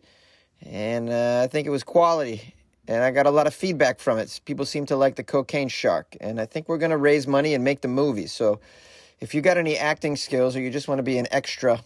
And 0.61 1.09
uh, 1.09 1.41
I 1.43 1.47
think 1.47 1.65
it 1.65 1.71
was 1.71 1.83
quality, 1.83 2.53
and 2.87 3.03
I 3.03 3.09
got 3.09 3.25
a 3.25 3.31
lot 3.31 3.47
of 3.47 3.55
feedback 3.55 3.99
from 3.99 4.19
it. 4.19 4.41
People 4.45 4.67
seem 4.67 4.85
to 4.85 4.95
like 4.95 5.15
the 5.15 5.23
cocaine 5.23 5.69
shark, 5.69 6.15
and 6.21 6.39
I 6.39 6.45
think 6.45 6.69
we're 6.69 6.77
going 6.77 6.91
to 6.91 6.97
raise 6.97 7.25
money 7.25 7.55
and 7.55 7.63
make 7.63 7.81
the 7.81 7.87
movie. 7.87 8.27
So 8.27 8.59
if 9.19 9.33
you 9.33 9.41
got 9.41 9.57
any 9.57 9.75
acting 9.75 10.15
skills 10.15 10.55
or 10.55 10.61
you 10.61 10.69
just 10.69 10.87
want 10.87 10.99
to 10.99 11.03
be 11.03 11.17
an 11.17 11.25
extra, 11.31 11.81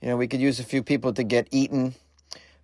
you 0.00 0.08
know, 0.08 0.16
we 0.16 0.26
could 0.26 0.40
use 0.40 0.60
a 0.60 0.64
few 0.64 0.82
people 0.82 1.12
to 1.12 1.22
get 1.22 1.48
eaten 1.50 1.94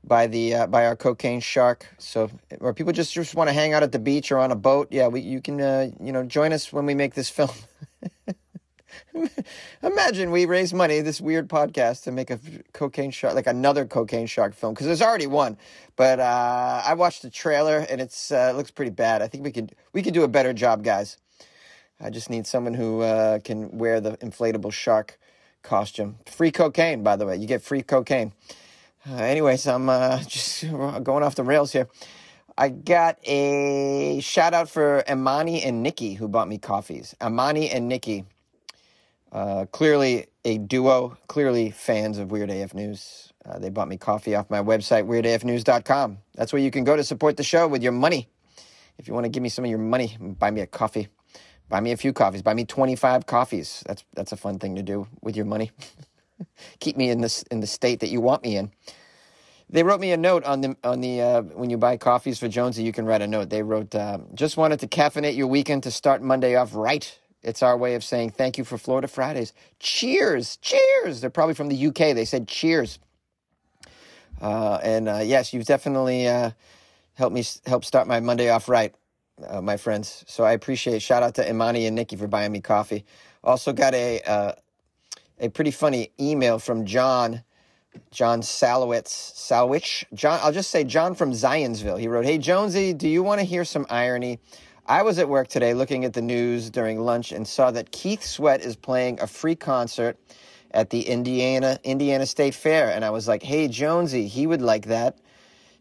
by 0.05 0.27
the 0.27 0.55
uh, 0.55 0.67
by 0.67 0.87
our 0.87 0.97
cocaine 0.97 1.41
shark. 1.41 1.87
So, 1.99 2.31
or 2.61 2.73
people 2.73 2.93
just 2.93 3.13
just 3.13 3.35
want 3.35 3.49
to 3.49 3.55
hang 3.55 3.73
out 3.75 3.83
at 3.83 3.93
the 3.93 3.99
beach 3.99 4.31
or 4.33 4.39
on 4.39 4.53
a 4.53 4.57
boat, 4.57 4.89
yeah, 4.91 5.09
we 5.09 5.21
you 5.21 5.43
can 5.43 5.61
uh, 5.61 5.91
you 6.01 6.13
know 6.13 6.25
join 6.25 6.53
us 6.53 6.73
when 6.73 6.87
we 6.87 6.95
make 6.95 7.15
this 7.15 7.29
film. 7.29 7.51
Imagine 9.83 10.31
we 10.31 10.47
raise 10.47 10.73
money 10.73 11.01
this 11.01 11.21
weird 11.21 11.49
podcast 11.49 12.05
to 12.05 12.13
make 12.13 12.31
a 12.31 12.39
cocaine 12.73 13.11
shark 13.11 13.35
like 13.35 13.47
another 13.47 13.85
cocaine 13.85 14.27
shark 14.27 14.55
film 14.55 14.75
because 14.75 14.87
there's 14.87 15.03
already 15.03 15.27
one. 15.27 15.57
But 15.97 16.21
uh, 16.21 16.83
I 16.85 16.95
watched 16.95 17.23
the 17.23 17.31
trailer 17.31 17.79
and 17.79 18.01
it's 18.01 18.31
uh, 18.31 18.51
it 18.53 18.57
looks 18.57 18.71
pretty 18.71 18.93
bad. 18.93 19.23
I 19.23 19.29
think 19.29 19.45
we 19.45 19.53
could 19.53 19.75
we 19.93 20.03
could 20.03 20.15
do 20.15 20.23
a 20.23 20.29
better 20.29 20.53
job, 20.53 20.85
guys. 20.85 21.19
I 22.01 22.11
just 22.11 22.29
need 22.29 22.47
someone 22.47 22.75
who 22.75 23.01
uh, 23.01 23.39
can 23.41 23.79
wear 23.79 24.01
the 24.01 24.19
inflatable 24.19 24.73
shark 24.73 25.19
costume. 25.67 26.17
Free 26.27 26.51
cocaine, 26.51 27.03
by 27.03 27.17
the 27.17 27.27
way. 27.27 27.37
You 27.37 27.47
get 27.47 27.61
free 27.61 27.83
cocaine. 27.83 28.33
Uh, 29.09 29.17
anyways, 29.17 29.67
I'm 29.67 29.89
uh, 29.89 30.23
just 30.27 30.63
going 30.71 31.23
off 31.23 31.35
the 31.35 31.45
rails 31.45 31.73
here. 31.73 31.89
I 32.59 32.71
got 32.71 33.19
a 33.25 34.19
shout 34.21 34.55
out 34.55 34.71
for 34.71 35.05
Amani 35.11 35.63
and 35.63 35.83
Nikki 35.83 36.15
who 36.15 36.27
bought 36.27 36.49
me 36.49 36.57
coffees. 36.57 37.15
Amani 37.21 37.69
and 37.69 37.87
Nikki, 37.87 38.25
uh, 39.31 39.67
clearly 39.67 40.29
a 40.45 40.57
duo, 40.57 41.19
clearly 41.27 41.71
fans 41.71 42.17
of 42.17 42.31
Weird 42.31 42.51
AF 42.51 42.73
News. 42.73 43.35
Uh, 43.45 43.59
they 43.59 43.69
bought 43.69 43.89
me 43.89 43.99
coffee 43.99 44.35
off 44.35 44.49
my 44.49 44.61
website, 44.61 45.07
weirdafnews.com. 45.07 46.19
That's 46.35 46.53
where 46.53 46.63
you 46.63 46.71
can 46.71 46.85
go 46.85 46.97
to 46.97 47.05
support 47.05 47.37
the 47.37 47.45
show 47.45 47.69
with 47.69 47.83
your 47.83 47.93
money. 47.93 48.29
If 48.99 49.07
you 49.07 49.13
want 49.13 49.25
to 49.25 49.31
give 49.31 49.43
me 49.43 49.51
some 49.51 49.65
of 49.65 49.71
your 49.71 49.79
money, 49.79 50.17
buy 50.19 50.51
me 50.51 50.63
a 50.63 50.67
coffee. 50.67 51.09
Buy 51.69 51.81
me 51.81 51.93
a 51.93 51.97
few 51.97 52.13
coffees. 52.13 52.43
Buy 52.43 52.55
me 52.55 52.65
25 52.65 53.27
coffees. 53.27 53.83
That's, 53.87 54.05
that's 54.15 54.33
a 54.33 54.37
fun 54.37 54.59
thing 54.59 54.77
to 54.77 54.83
do 54.83 55.09
with 55.21 55.37
your 55.37 55.47
money. 55.47 55.71
keep 56.81 56.97
me 56.97 57.11
in 57.11 57.21
this 57.21 57.43
in 57.45 57.61
the 57.61 57.67
state 57.67 58.01
that 58.01 58.11
you 58.11 58.21
want 58.21 58.43
me 58.43 58.57
in. 58.57 58.71
They 59.69 59.83
wrote 59.83 60.01
me 60.01 60.13
a 60.13 60.17
note 60.17 60.45
on 60.45 60.61
the 60.61 60.77
on 60.85 61.01
the 61.01 61.21
uh, 61.21 61.43
when 61.43 61.71
you 61.71 61.77
buy 61.77 61.97
coffees 61.97 62.39
for 62.39 62.49
Jonesy, 62.49 62.83
you 62.83 62.93
can 62.93 63.05
write 63.05 63.23
a 63.23 63.27
note. 63.27 63.51
They 63.51 63.63
wrote, 63.63 63.95
uh, 63.95 64.19
"Just 64.35 64.57
wanted 64.57 64.81
to 64.81 64.87
caffeinate 64.87 65.37
your 65.37 65.49
weekend 65.49 65.83
to 65.85 65.91
start 65.91 66.23
Monday 66.23 66.55
off 66.55 66.75
right." 66.75 67.19
It's 67.43 67.63
our 67.63 67.77
way 67.77 67.95
of 67.95 68.03
saying 68.03 68.31
thank 68.31 68.59
you 68.59 68.65
for 68.65 68.79
Florida 68.79 69.09
Fridays. 69.09 69.53
Cheers, 69.79 70.57
cheers. 70.59 71.21
They're 71.21 71.31
probably 71.31 71.55
from 71.55 71.69
the 71.69 71.87
UK. 71.87 72.15
They 72.15 72.25
said 72.25 72.49
cheers. 72.49 72.99
Uh, 74.41 74.79
and 74.83 75.09
uh, 75.09 75.21
yes, 75.25 75.53
you've 75.53 75.65
definitely 75.65 76.29
uh, 76.29 76.51
helped 77.15 77.35
me 77.35 77.45
help 77.67 77.85
start 77.85 78.07
my 78.07 78.21
Monday 78.21 78.51
off 78.51 78.69
right, 78.69 78.95
uh, 79.47 79.61
my 79.61 79.77
friends. 79.77 80.25
So 80.27 80.45
I 80.45 80.53
appreciate. 80.53 81.03
Shout 81.03 81.23
out 81.23 81.35
to 81.37 81.49
Imani 81.49 81.87
and 81.87 81.97
Nikki 81.97 82.17
for 82.17 82.27
buying 82.27 82.53
me 82.53 82.61
coffee. 82.61 83.05
Also 83.45 83.73
got 83.73 83.95
a 83.95 84.55
a 85.39 85.49
pretty 85.49 85.71
funny 85.71 86.11
email 86.19 86.59
from 86.59 86.87
John, 86.87 87.43
John 88.11 88.41
Salowitz, 88.41 89.09
Salwich. 89.09 90.07
John, 90.15 90.41
I'll 90.43 90.53
just 90.53 90.71
say 90.71 90.85
John 90.85 91.15
from 91.15 91.33
Zionsville. 91.33 91.99
He 92.01 92.09
wrote, 92.09 92.25
"Hey 92.25 92.39
Jonesy, 92.39 92.93
do 92.93 93.09
you 93.09 93.23
want 93.23 93.41
to 93.41 93.47
hear 93.47 93.65
some 93.65 93.87
irony? 93.91 94.39
I 94.87 95.03
was 95.03 95.19
at 95.19 95.29
work 95.29 95.49
today 95.49 95.75
looking 95.75 96.05
at 96.05 96.13
the 96.13 96.23
news 96.23 96.71
during 96.71 97.01
lunch 97.01 97.33
and 97.33 97.47
saw 97.47 97.71
that 97.73 97.91
Keith 97.91 98.25
Sweat 98.25 98.61
is 98.61 98.77
playing 98.77 99.21
a 99.21 99.27
free 99.27 99.57
concert 99.57 100.17
at 100.71 100.91
the 100.91 101.03
Indiana 101.03 101.79
Indiana 101.85 102.27
State 102.27 102.55
Fair, 102.55 102.91
and 102.91 103.05
I 103.05 103.11
was 103.11 103.29
like, 103.29 103.43
"Hey 103.43 103.69
Jonesy, 103.69 104.27
he 104.29 104.47
would 104.47 104.63
like 104.63 104.87
that. 104.87 105.19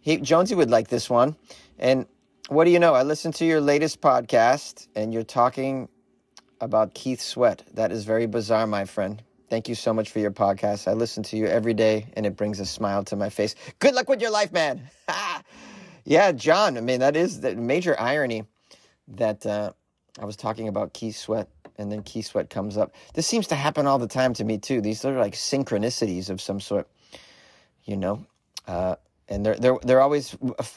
He 0.01 0.17
Jonesy 0.17 0.55
would 0.55 0.69
like 0.69 0.89
this 0.89 1.09
one." 1.09 1.35
And 1.79 2.05
what 2.47 2.65
do 2.65 2.71
you 2.71 2.79
know? 2.79 2.93
I 2.93 3.03
listened 3.03 3.35
to 3.35 3.45
your 3.45 3.59
latest 3.59 4.01
podcast, 4.01 4.87
and 4.95 5.13
you're 5.13 5.23
talking 5.23 5.89
about 6.61 6.93
Keith 6.93 7.21
Sweat. 7.21 7.63
That 7.73 7.91
is 7.91 8.05
very 8.05 8.27
bizarre, 8.27 8.67
my 8.67 8.85
friend. 8.85 9.21
Thank 9.49 9.67
you 9.69 9.75
so 9.75 9.93
much 9.93 10.09
for 10.09 10.19
your 10.19 10.31
podcast. 10.31 10.87
I 10.87 10.93
listen 10.93 11.23
to 11.23 11.37
you 11.37 11.45
every 11.45 11.73
day 11.73 12.07
and 12.13 12.25
it 12.25 12.35
brings 12.35 12.59
a 12.59 12.65
smile 12.65 13.03
to 13.05 13.15
my 13.15 13.29
face. 13.29 13.55
Good 13.79 13.93
luck 13.93 14.09
with 14.09 14.21
your 14.21 14.31
life, 14.31 14.51
man. 14.51 14.81
yeah, 16.03 16.31
John. 16.31 16.77
I 16.77 16.81
mean, 16.81 16.99
that 16.99 17.15
is 17.15 17.41
the 17.41 17.55
major 17.55 17.99
irony 17.99 18.43
that 19.07 19.45
uh, 19.45 19.71
I 20.19 20.25
was 20.25 20.35
talking 20.35 20.67
about 20.67 20.93
Keith 20.93 21.15
Sweat 21.15 21.47
and 21.77 21.91
then 21.91 22.01
Keith 22.01 22.25
Sweat 22.25 22.49
comes 22.49 22.75
up. 22.75 22.95
This 23.13 23.27
seems 23.27 23.47
to 23.47 23.55
happen 23.55 23.85
all 23.85 23.99
the 23.99 24.07
time 24.07 24.33
to 24.33 24.43
me, 24.43 24.57
too. 24.57 24.81
These 24.81 25.05
are 25.05 25.17
like 25.17 25.33
synchronicities 25.33 26.29
of 26.29 26.41
some 26.41 26.59
sort, 26.59 26.87
you 27.83 27.97
know? 27.97 28.25
Uh, 28.67 28.95
and 29.27 29.45
they're, 29.45 29.55
they're, 29.55 29.77
they're 29.83 30.01
always 30.01 30.35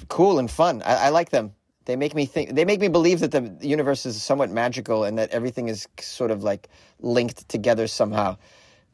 cool 0.08 0.38
and 0.38 0.50
fun. 0.50 0.82
I, 0.84 1.06
I 1.06 1.08
like 1.08 1.30
them. 1.30 1.54
They 1.88 1.96
make 1.96 2.14
me 2.14 2.26
think. 2.26 2.54
They 2.54 2.66
make 2.66 2.80
me 2.80 2.88
believe 2.88 3.20
that 3.20 3.32
the 3.32 3.56
universe 3.66 4.06
is 4.06 4.22
somewhat 4.22 4.50
magical 4.50 5.04
and 5.04 5.18
that 5.18 5.30
everything 5.30 5.68
is 5.68 5.88
sort 6.00 6.30
of 6.30 6.44
like 6.44 6.68
linked 7.00 7.48
together 7.48 7.88
somehow 7.88 8.36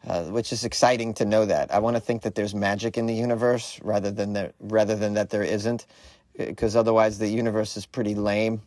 uh, 0.07 0.25
which 0.25 0.53
is 0.53 0.65
exciting 0.65 1.15
to 1.15 1.25
know 1.25 1.47
that. 1.47 1.73
I 1.73 1.79
want 1.79 1.97
to 1.97 2.01
think 2.01 2.23
that 2.23 2.35
there's 2.35 2.55
magic 2.55 2.99
in 2.99 3.07
the 3.07 3.15
universe 3.15 3.81
rather 3.83 4.11
than 4.11 4.35
there, 4.35 4.53
rather 4.61 4.97
than 4.97 5.15
that 5.15 5.31
there 5.31 5.43
isn't, 5.43 5.87
because 6.37 6.77
otherwise 6.77 7.19
the 7.19 7.29
universe 7.29 7.77
is 7.77 7.87
pretty 7.87 8.15
lame. 8.15 8.61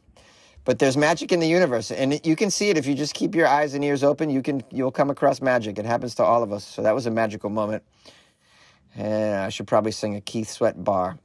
But 0.66 0.80
there's 0.80 0.98
magic 0.98 1.32
in 1.32 1.40
the 1.40 1.48
universe, 1.48 1.92
and 1.92 2.20
you 2.26 2.36
can 2.36 2.52
see 2.52 2.70
it 2.70 2.78
if 2.78 2.88
you 2.88 2.96
just 2.96 3.13
keep 3.13 3.36
your 3.36 3.48
eyes 3.48 3.74
and 3.74 3.84
ears 3.84 4.04
open. 4.04 4.30
You 4.30 4.42
can 4.42 4.63
you'll 4.72 4.92
come 4.92 5.10
across 5.10 5.42
magic. 5.42 5.80
It 5.80 5.86
happens 5.86 6.16
to 6.16 6.24
all 6.24 6.44
of 6.44 6.52
us. 6.52 6.66
So 6.66 6.82
that 6.82 6.94
was 6.94 7.06
a 7.06 7.12
magical 7.12 7.50
moment. 7.50 7.84
And 8.96 9.36
I 9.36 9.50
should 9.50 9.68
probably 9.68 9.92
sing 9.92 10.16
a 10.16 10.22
Keith 10.22 10.50
Sweat 10.50 10.84
bar. 10.84 11.20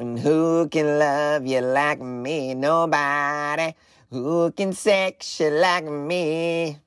And 0.00 0.18
who 0.18 0.66
can 0.68 0.98
love 0.98 1.46
you 1.46 1.60
like 1.60 2.00
me? 2.00 2.54
Nobody. 2.54 3.74
Who 4.08 4.50
can 4.50 4.72
sex 4.72 5.38
you 5.38 5.50
like 5.50 5.84
me? 5.84 6.78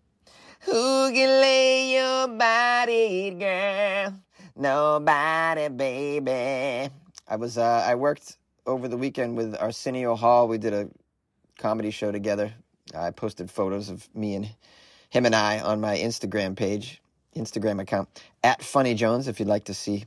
Who 0.61 1.11
can 1.13 1.29
lay 1.39 1.93
your 1.93 2.27
body, 2.29 3.29
girl? 3.37 4.15
Nobody, 4.55 5.69
baby. 5.69 6.91
I 7.27 7.35
was 7.35 7.59
uh, 7.59 7.85
I 7.85 7.93
worked 7.93 8.37
over 8.65 8.87
the 8.87 8.97
weekend 8.97 9.37
with 9.37 9.53
Arsenio 9.61 10.15
Hall. 10.15 10.47
We 10.47 10.57
did 10.57 10.73
a 10.73 10.89
comedy 11.59 11.91
show 11.91 12.11
together. 12.11 12.51
I 12.97 13.11
posted 13.11 13.51
photos 13.51 13.89
of 13.89 14.09
me 14.15 14.33
and 14.33 14.49
him 15.11 15.27
and 15.27 15.35
I 15.35 15.59
on 15.59 15.79
my 15.79 15.97
Instagram 15.97 16.55
page, 16.55 16.99
Instagram 17.35 17.79
account 17.79 18.09
at 18.43 18.63
Funny 18.63 18.95
Jones, 18.95 19.27
if 19.27 19.39
you'd 19.39 19.47
like 19.47 19.65
to 19.65 19.75
see 19.75 20.05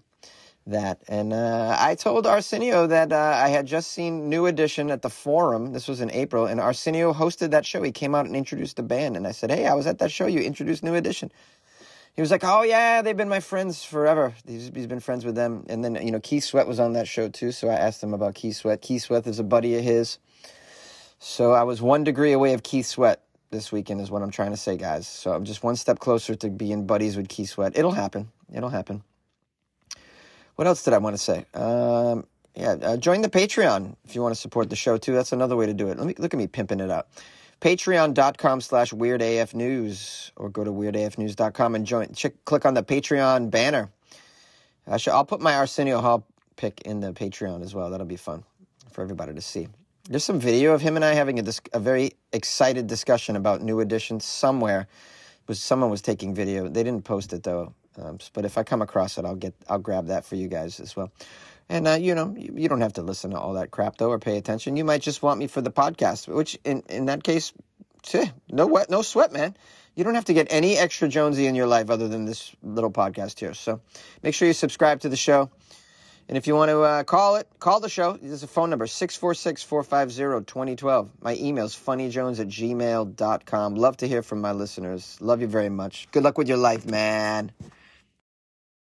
that. 0.66 1.02
And 1.08 1.32
uh, 1.32 1.76
I 1.78 1.94
told 1.94 2.26
Arsenio 2.26 2.86
that 2.86 3.12
uh, 3.12 3.16
I 3.16 3.48
had 3.48 3.66
just 3.66 3.92
seen 3.92 4.28
New 4.28 4.46
Edition 4.46 4.90
at 4.90 5.02
the 5.02 5.10
Forum. 5.10 5.72
This 5.72 5.88
was 5.88 6.00
in 6.00 6.10
April, 6.10 6.46
and 6.46 6.60
Arsenio 6.60 7.12
hosted 7.12 7.50
that 7.52 7.64
show. 7.64 7.82
He 7.82 7.92
came 7.92 8.14
out 8.14 8.26
and 8.26 8.36
introduced 8.36 8.76
the 8.76 8.82
band, 8.82 9.16
and 9.16 9.26
I 9.26 9.32
said, 9.32 9.50
"Hey, 9.50 9.66
I 9.66 9.74
was 9.74 9.86
at 9.86 9.98
that 9.98 10.10
show. 10.10 10.26
You 10.26 10.40
introduced 10.40 10.82
New 10.82 10.94
Edition." 10.94 11.30
He 12.14 12.22
was 12.22 12.30
like, 12.30 12.42
"Oh 12.44 12.62
yeah, 12.62 13.02
they've 13.02 13.16
been 13.16 13.28
my 13.28 13.40
friends 13.40 13.84
forever. 13.84 14.34
He's, 14.46 14.70
he's 14.74 14.86
been 14.86 15.00
friends 15.00 15.24
with 15.24 15.34
them." 15.34 15.64
And 15.68 15.84
then 15.84 15.94
you 15.96 16.10
know, 16.10 16.20
Keith 16.20 16.44
Sweat 16.44 16.66
was 16.66 16.80
on 16.80 16.94
that 16.94 17.08
show 17.08 17.28
too, 17.28 17.52
so 17.52 17.68
I 17.68 17.74
asked 17.74 18.02
him 18.02 18.14
about 18.14 18.34
Keith 18.34 18.56
Sweat. 18.56 18.82
Keith 18.82 19.02
Sweat 19.02 19.26
is 19.26 19.38
a 19.38 19.44
buddy 19.44 19.76
of 19.76 19.84
his, 19.84 20.18
so 21.18 21.52
I 21.52 21.62
was 21.62 21.80
one 21.80 22.04
degree 22.04 22.32
away 22.32 22.54
of 22.54 22.62
Keith 22.62 22.86
Sweat 22.86 23.22
this 23.50 23.70
weekend, 23.70 24.00
is 24.00 24.10
what 24.10 24.22
I'm 24.22 24.30
trying 24.30 24.50
to 24.50 24.56
say, 24.56 24.76
guys. 24.76 25.06
So 25.06 25.32
I'm 25.32 25.44
just 25.44 25.62
one 25.62 25.76
step 25.76 25.98
closer 25.98 26.34
to 26.34 26.50
being 26.50 26.86
buddies 26.86 27.16
with 27.16 27.28
Keith 27.28 27.50
Sweat. 27.50 27.72
It'll 27.76 27.92
happen. 27.92 28.30
It'll 28.52 28.70
happen. 28.70 29.02
What 30.56 30.66
else 30.66 30.82
did 30.82 30.94
I 30.94 30.98
want 30.98 31.14
to 31.16 31.22
say? 31.22 31.44
Um, 31.54 32.26
yeah, 32.54 32.72
uh, 32.82 32.96
join 32.96 33.20
the 33.20 33.28
Patreon 33.28 33.94
if 34.04 34.14
you 34.14 34.22
want 34.22 34.34
to 34.34 34.40
support 34.40 34.70
the 34.70 34.76
show 34.76 34.96
too. 34.96 35.12
That's 35.12 35.32
another 35.32 35.54
way 35.54 35.66
to 35.66 35.74
do 35.74 35.88
it. 35.88 35.98
Let 35.98 36.06
me 36.06 36.14
look 36.18 36.32
at 36.32 36.38
me 36.38 36.46
pimping 36.46 36.80
it 36.80 36.90
out. 36.90 37.08
Patreon.com 37.60 38.60
slash 38.62 38.92
weirdafnews 38.92 40.30
or 40.36 40.48
go 40.48 40.64
to 40.64 40.72
weirdafnews.com 40.72 41.74
and 41.74 41.86
join. 41.86 42.12
Check, 42.14 42.44
click 42.44 42.64
on 42.66 42.74
the 42.74 42.82
Patreon 42.82 43.50
banner. 43.50 43.90
I 44.86 44.96
should, 44.96 45.12
I'll 45.12 45.24
put 45.24 45.40
my 45.40 45.54
Arsenio 45.56 46.00
Hall 46.00 46.26
pick 46.56 46.82
in 46.82 47.00
the 47.00 47.12
Patreon 47.12 47.62
as 47.62 47.74
well. 47.74 47.90
That'll 47.90 48.06
be 48.06 48.16
fun 48.16 48.44
for 48.92 49.02
everybody 49.02 49.34
to 49.34 49.40
see. 49.40 49.68
There's 50.08 50.24
some 50.24 50.38
video 50.38 50.72
of 50.72 50.80
him 50.80 50.96
and 50.96 51.04
I 51.04 51.14
having 51.14 51.38
a, 51.38 51.42
dis- 51.42 51.60
a 51.72 51.80
very 51.80 52.12
excited 52.32 52.86
discussion 52.86 53.36
about 53.36 53.60
new 53.60 53.80
editions 53.80 54.24
somewhere. 54.24 54.80
It 54.80 55.48
was 55.48 55.60
someone 55.60 55.90
was 55.90 56.00
taking 56.00 56.34
video. 56.34 56.68
They 56.68 56.82
didn't 56.82 57.04
post 57.04 57.32
it 57.32 57.42
though. 57.42 57.74
Um, 57.98 58.18
but 58.32 58.44
if 58.44 58.58
I 58.58 58.62
come 58.62 58.82
across 58.82 59.18
it, 59.18 59.24
I'll 59.24 59.36
get 59.36 59.54
I'll 59.68 59.78
grab 59.78 60.06
that 60.06 60.24
for 60.24 60.36
you 60.36 60.48
guys 60.48 60.80
as 60.80 60.96
well. 60.96 61.10
And 61.68 61.88
uh, 61.88 61.94
you 61.94 62.14
know, 62.14 62.34
you, 62.36 62.54
you, 62.56 62.68
don't 62.68 62.80
have 62.80 62.94
to 62.94 63.02
listen 63.02 63.32
to 63.32 63.38
all 63.38 63.54
that 63.54 63.70
crap 63.70 63.96
though, 63.96 64.10
or 64.10 64.18
pay 64.18 64.36
attention. 64.36 64.76
You 64.76 64.84
might 64.84 65.02
just 65.02 65.22
want 65.22 65.38
me 65.38 65.46
for 65.46 65.60
the 65.60 65.72
podcast, 65.72 66.28
which 66.28 66.58
in 66.64 66.82
in 66.88 67.06
that 67.06 67.24
case, 67.24 67.52
no 68.50 68.66
wet, 68.66 68.90
no 68.90 69.02
sweat, 69.02 69.32
man. 69.32 69.56
You 69.94 70.04
don't 70.04 70.14
have 70.14 70.26
to 70.26 70.34
get 70.34 70.48
any 70.50 70.76
extra 70.76 71.08
Jonesy 71.08 71.46
in 71.46 71.54
your 71.54 71.66
life 71.66 71.90
other 71.90 72.06
than 72.06 72.26
this 72.26 72.54
little 72.62 72.90
podcast 72.90 73.40
here. 73.40 73.54
So 73.54 73.80
make 74.22 74.34
sure 74.34 74.46
you 74.46 74.54
subscribe 74.54 75.00
to 75.00 75.08
the 75.08 75.16
show. 75.16 75.50
And 76.28 76.36
if 76.36 76.48
you 76.48 76.56
want 76.56 76.70
to 76.70 76.82
uh, 76.82 77.04
call 77.04 77.36
it, 77.36 77.48
call 77.60 77.78
the 77.78 77.88
show. 77.88 78.18
There's 78.20 78.42
a 78.42 78.48
phone 78.48 78.68
number, 78.68 78.86
646-450-2012. 78.86 81.08
My 81.20 81.36
email 81.36 81.66
is 81.66 81.74
funnyjones 81.74 82.40
at 82.40 82.48
gmail.com. 82.48 83.76
Love 83.76 83.96
to 83.98 84.08
hear 84.08 84.22
from 84.22 84.40
my 84.40 84.50
listeners. 84.52 85.16
Love 85.20 85.40
you 85.40 85.46
very 85.46 85.68
much. 85.68 86.08
Good 86.10 86.24
luck 86.24 86.36
with 86.36 86.48
your 86.48 86.58
life, 86.58 86.84
man. 86.84 87.52